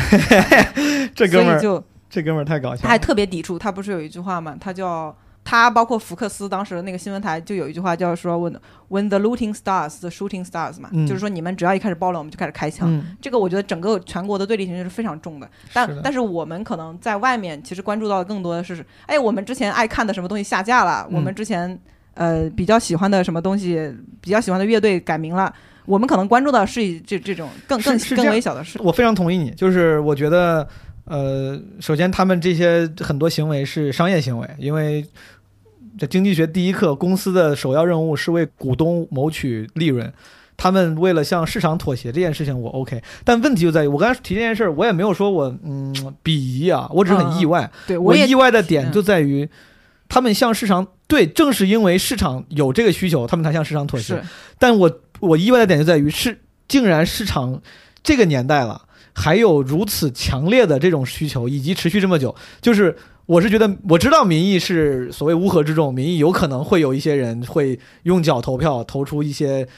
[1.14, 2.82] 这哥们儿就这哥们儿太搞笑了。
[2.82, 3.58] 他还特别抵触。
[3.58, 4.56] 他不是有一句话吗？
[4.60, 5.14] 他叫
[5.44, 8.54] 他包括福克斯当时那个新闻台就有一句话叫说 “when
[8.90, 12.86] when the looting starts, the shooting starts” 嘛，嗯就是说你们只要一开始暴乱，我们就开始开枪。
[12.90, 21.78] 嗯，这个我觉得整个全国的对立情绪是非常重的，但但是我们可能在外面其实关注到的更多的是，哎，我们之前爱看的什么东西下架了，嗯我们之前
[22.12, 23.90] 呃比较喜欢的什么东西，
[24.20, 25.50] 比较喜欢的乐队改名了，
[25.86, 28.78] 我们可能关注到是以这这种更更更微小的事。
[28.82, 30.68] 我非常同意你，就是我觉得，
[31.08, 35.04] 呃，首先他们这些很多行为是商业行为，因为
[35.98, 40.12] 这经济学第一课，公司的首要任务是为股东谋取利润。
[40.60, 45.94] 他们为了向市场妥协这件事情，我 OK，但问题就在于，我刚才提这件事儿，我也没有说我嗯
[46.24, 47.70] 鄙夷啊，我只是很意外。
[47.86, 49.48] 对，也我意外的点嗯就在于，
[50.08, 54.20] 他们向市场对，正是因为市场有这个需求，他们才向市场妥协。
[54.58, 57.62] 但我我意外的点就在于是，竟然市场
[58.02, 58.82] 这个年代了，
[59.18, 62.96] 还有如此强烈的这种需求，以及持续这么久，就是。
[63.28, 69.68] 我是觉得，我知道民意是所谓乌合之众，民意有可能会有一些人会用脚投票，投出一些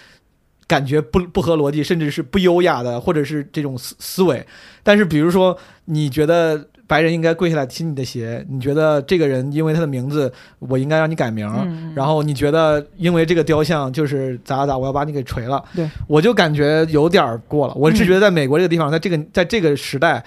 [0.68, 4.46] 感觉不不合逻辑，甚至是不优雅的，或者是这种思思维。
[4.84, 17.74] 但是，比如说，你觉得白人应该跪下来踢你的鞋，你觉得这个人因为他的名字，我应该让你改名，嗯然后你觉得因为这个雕像就是咋咋咋，我要把你给锤了，对，我就感觉有点儿过了。
[17.74, 20.24] 我是觉得在美国这个地方，在这个在这个时代，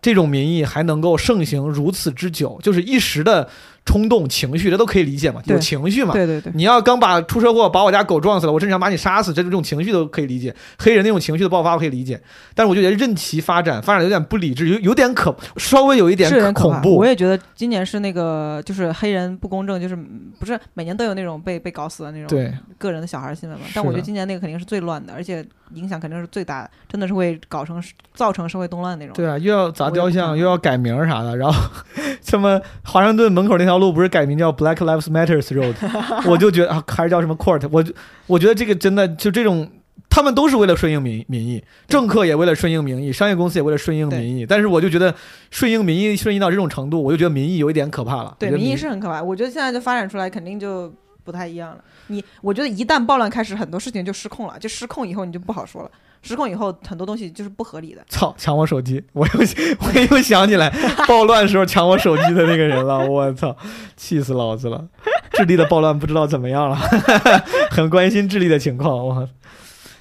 [0.00, 3.46] 这种民意还能够盛行如此之久，就是一时的
[3.88, 6.12] 冲动情绪，这都可以理解嘛，有情绪嘛。
[6.12, 10.54] 对对对，你要刚把出车祸把我家狗撞死了，我甚至想把你杀死，这这种情绪都可以理解。
[10.78, 12.20] 黑人那种情绪的爆发我可以理解，
[12.54, 16.28] 但是我就觉得任其发展，发展有点不理智，有有点可稍微有一点。
[16.52, 16.96] 恐怖。
[16.96, 23.64] 我也觉得今年是那个就是黑人不公正，就是嗯不是每年都有那种被被搞死的那种对，个人的小孩新闻嘛。
[23.74, 25.44] 但我觉得今年那个肯定是最乱的，而且
[25.74, 27.82] 影响肯定是最大的，真的是会搞成
[28.14, 29.14] 造成社会动乱那种。
[29.14, 31.70] 对啊，又要砸雕像，又要改名儿啥的，然后
[32.22, 35.74] 什么华盛顿门口那条路不是改名叫 Black Lives Matters Road，
[36.28, 37.94] 我就觉得啊，还是叫什么 Court，我就
[38.26, 39.70] 我觉得这个真的就这种。
[40.10, 44.46] 他们都是为了顺应民民意，政客也为了顺应民意，商业公司也为了顺应民意。
[44.46, 45.14] 但是我就觉得
[45.50, 48.34] 顺应民意顺应到这种程度，我就觉得民意有一点可怕了。
[48.38, 49.22] 对，民意是很可怕。
[49.22, 50.92] 我觉得现在就发展出来，肯定就
[51.24, 51.84] 不太一样了。
[52.06, 54.58] 你，我觉得一旦暴乱开始，很多事情就失控了。
[54.58, 55.90] 就失控以后，你就不好说了。
[56.22, 58.02] 失控以后，很多东西就是不合理的。
[58.08, 59.02] 操，抢我手机！
[59.12, 59.32] 我又
[59.80, 60.68] 我又想起来
[61.06, 63.56] 暴乱时候抢我手机的那个人了，我操，
[63.96, 64.84] 气死老子了！
[65.32, 66.76] 智利的暴乱不知道怎么样了，
[67.70, 69.06] 很关心智利的情况。
[69.06, 69.28] 我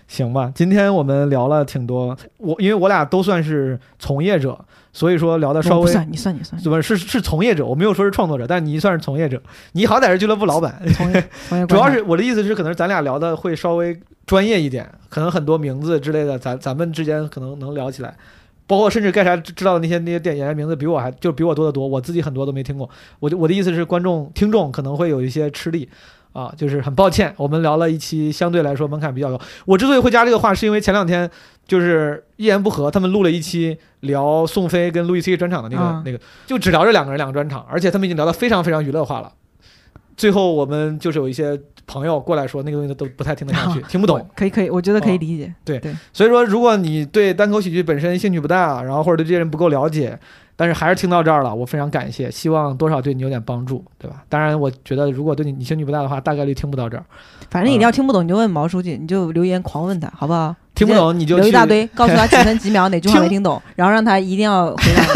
[0.08, 4.58] 行吧，今天我们聊了挺多，我因为我俩都算是从业者，
[4.94, 9.42] 所以说聊的稍微不算，你算，你算，怎么是是从业者，我没有说是创作者，但你算是从业者，
[9.74, 18.16] 你好歹是俱乐部老板，从业 从业主要是我的意思是，可能咱俩聊的会稍微专业一点，可能很多名字之类的，咱咱们之间可能能聊起来，
[18.66, 22.90] 包括甚至盖啥知知道的那些那些电演员名字比我还就比我多得多，我自己很多都没听过。
[23.20, 25.90] 我就我的意思是，观众听众可能会有一些吃力。
[26.38, 29.42] 啊，就是很抱歉，我们聊了一期相对来说门槛比较高。
[29.66, 31.28] 我之所以会加这个话，是因为前两天
[31.66, 39.34] 就是一言不合，他们录了一期聊宋飞跟路易 C 专场的那个、啊那个，就只聊这两个人两个专场，而且他们已经聊得非常非常娱乐化了。
[40.16, 44.24] 最后我们就是有一些朋友过来说，那个东西都不太听得下去， 听不懂。
[44.36, 45.54] 可以可以，我觉得可以哦理解。
[45.66, 45.82] 对
[46.14, 50.20] 所以说，如果你对单口喜剧本身兴趣不大，然后或者对这些人不够了解，
[50.58, 54.24] 但是还是听到这儿了，我非常感谢，希望多少对你有点帮助，对吧？
[54.28, 57.06] 当然，我觉得如果对你你兴趣不大的话，大概率听不到这儿。
[57.50, 60.54] 反正你要听不懂，你就问毛书记，你就留言狂问他，好不好？
[60.76, 65.08] 听不懂你就留一大堆，告诉他几分几秒哪句话没听懂， 然后让他一定要回答你。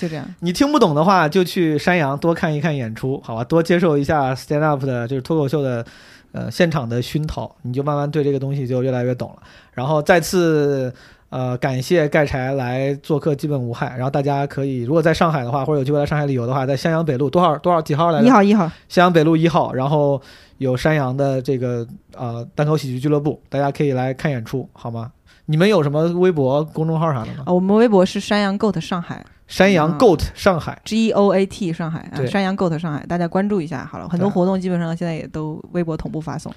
[0.00, 3.44] 就这样， 你听不懂的话，就去山羊多看一看演出，好吧？
[3.44, 5.86] 多接受一下 stand up 的，就是脱口秀的，
[6.32, 9.42] 呃，现场的熏陶，你就慢慢对这个东西就越来越懂了。
[9.72, 10.92] 然后再次，
[11.30, 13.94] 呃，感谢盖柴来做客，基本无害。
[13.96, 18.26] 然后大家可以，如果在上海的话，或者有机会来上海旅游的话，在襄阳北路多少多少几号来着？
[18.26, 20.20] 一号一号，襄阳北路一号，然后
[20.58, 21.86] 有山羊的这个
[22.16, 25.12] 呃单口喜剧俱乐部，大家可以来看演出，好吗？
[25.46, 27.44] 你们有什么微博、公众号啥的吗？
[27.46, 34.08] 啊，我们微博是山羊 goat 上海山羊啊 Goat 上海，G O A T 上海啊，山羊 goat 上海，大家关注一下好了。
[34.08, 36.52] 很多活动基本上现在也都微博同步发送。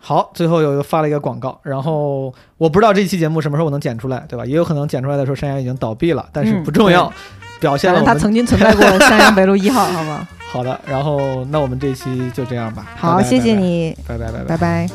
[0.00, 4.46] 好，最后有一个发了一个广告，然后我不知道这期节目什么时候我能剪出来，对吧？
[4.46, 7.12] 也有可能剪出来的时候山羊已经倒闭了，但是嗯不重要，
[7.60, 10.62] 表现了我们反正它曾经存在过山羊北路一号，好吗 好？
[10.64, 10.80] 的。
[10.86, 14.56] 然后那我们这期就这样吧，好，拜拜谢谢，你，拜拜拜拜拜。
[14.56, 14.88] 拜。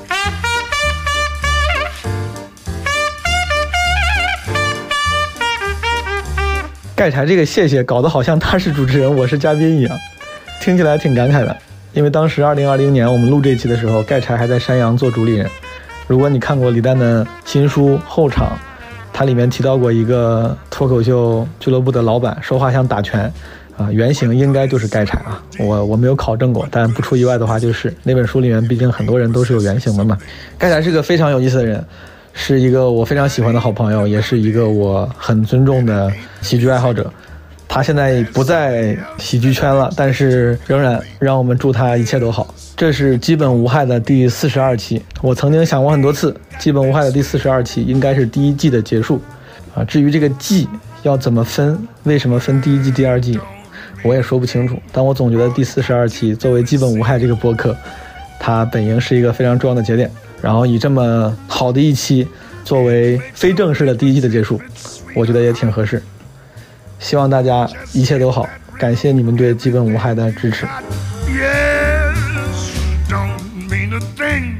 [6.95, 9.97] 盖柴这个谢谢搞得好像他是主持人，我是嘉宾一样，
[10.61, 11.55] 听起来挺感慨的。
[11.93, 15.47] 因为当时二零二零年我们录这期的时候，盖柴还在山羊做主理人。
[16.07, 18.47] 如果你看过李诞的新书《后场》，
[19.13, 23.31] 它里面提到过一个脱口秀俱乐部的老板，说话像打拳，
[23.77, 30.17] 啊，原型应该就是盖柴啊，我我没有考证过，但不出意外的话就是那本书里面，毕竟很多人都是有原型的嘛。
[30.57, 31.85] 盖柴是个非常有意思的人，
[32.33, 36.11] 是一个我非常喜欢的好朋友，也是一个我很尊重的
[36.41, 37.13] 喜剧爱好者。
[37.67, 42.53] 他现在不在喜剧圈了，但是仍然让我们祝他一切都好。
[42.75, 49.21] 这是基本无害的第四十二期，我曾经想过很多次，基本无害的第四十二期应该是第一季的结束，
[49.73, 50.67] 啊，至于这个季
[51.03, 53.39] 要怎么分，为什么分第一季、第二季，
[54.03, 54.77] 我也说不清楚。
[54.91, 57.75] 但我总觉得第四十二期作为基本无害这个播客，
[58.39, 60.11] 它本应是一个非常重要的节点，
[60.41, 62.27] 然后以这么好的一期
[62.63, 64.59] 作为非正式的第一季的结束，
[65.15, 66.01] 我觉得也挺合适。
[67.03, 68.47] 希望大家一切都好，
[68.79, 70.65] 感谢你们对基本无害的支持。
[71.27, 72.15] Yes,
[73.09, 73.37] don't
[73.69, 74.55] mean a thing.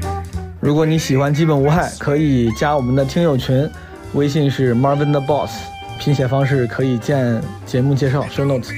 [0.60, 3.68] 如果你喜欢基本无害，可以加我们的听友群，
[4.12, 5.50] 微信是 Marvin the Boss，
[5.98, 8.68] 拼写方式可以见节目介绍 show notes。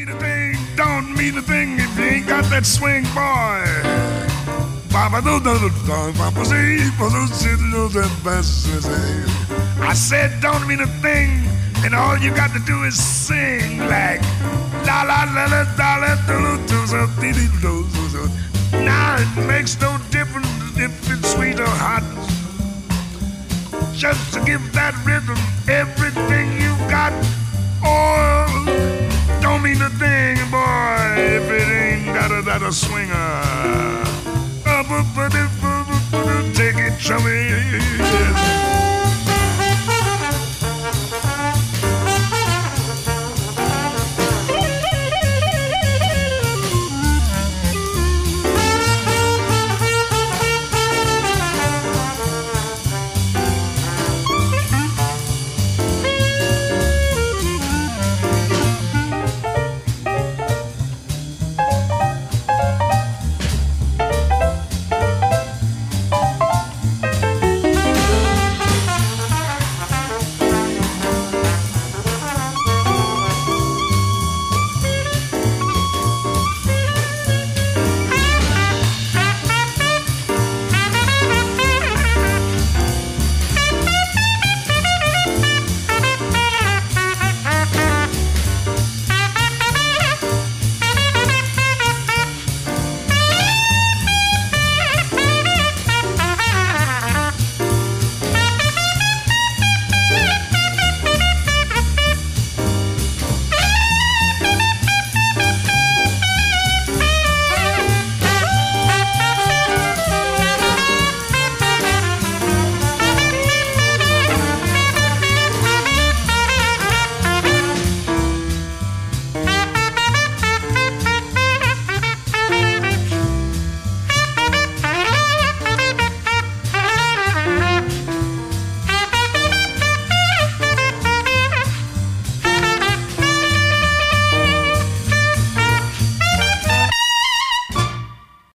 [9.78, 11.43] I said, don't mean a thing,
[11.86, 14.20] and all you got to do is sing like
[14.84, 16.26] la la la la la la la
[18.72, 22.02] now it makes no difference if it's sweet or hot.
[23.94, 25.38] Just to give that rhythm
[25.68, 27.12] everything you've got.
[27.84, 28.46] Oh,
[29.40, 33.14] don't mean a thing, boy, if it ain't got a, that a swinger.
[36.52, 37.30] Take it, chummy.
[37.30, 38.65] Yes.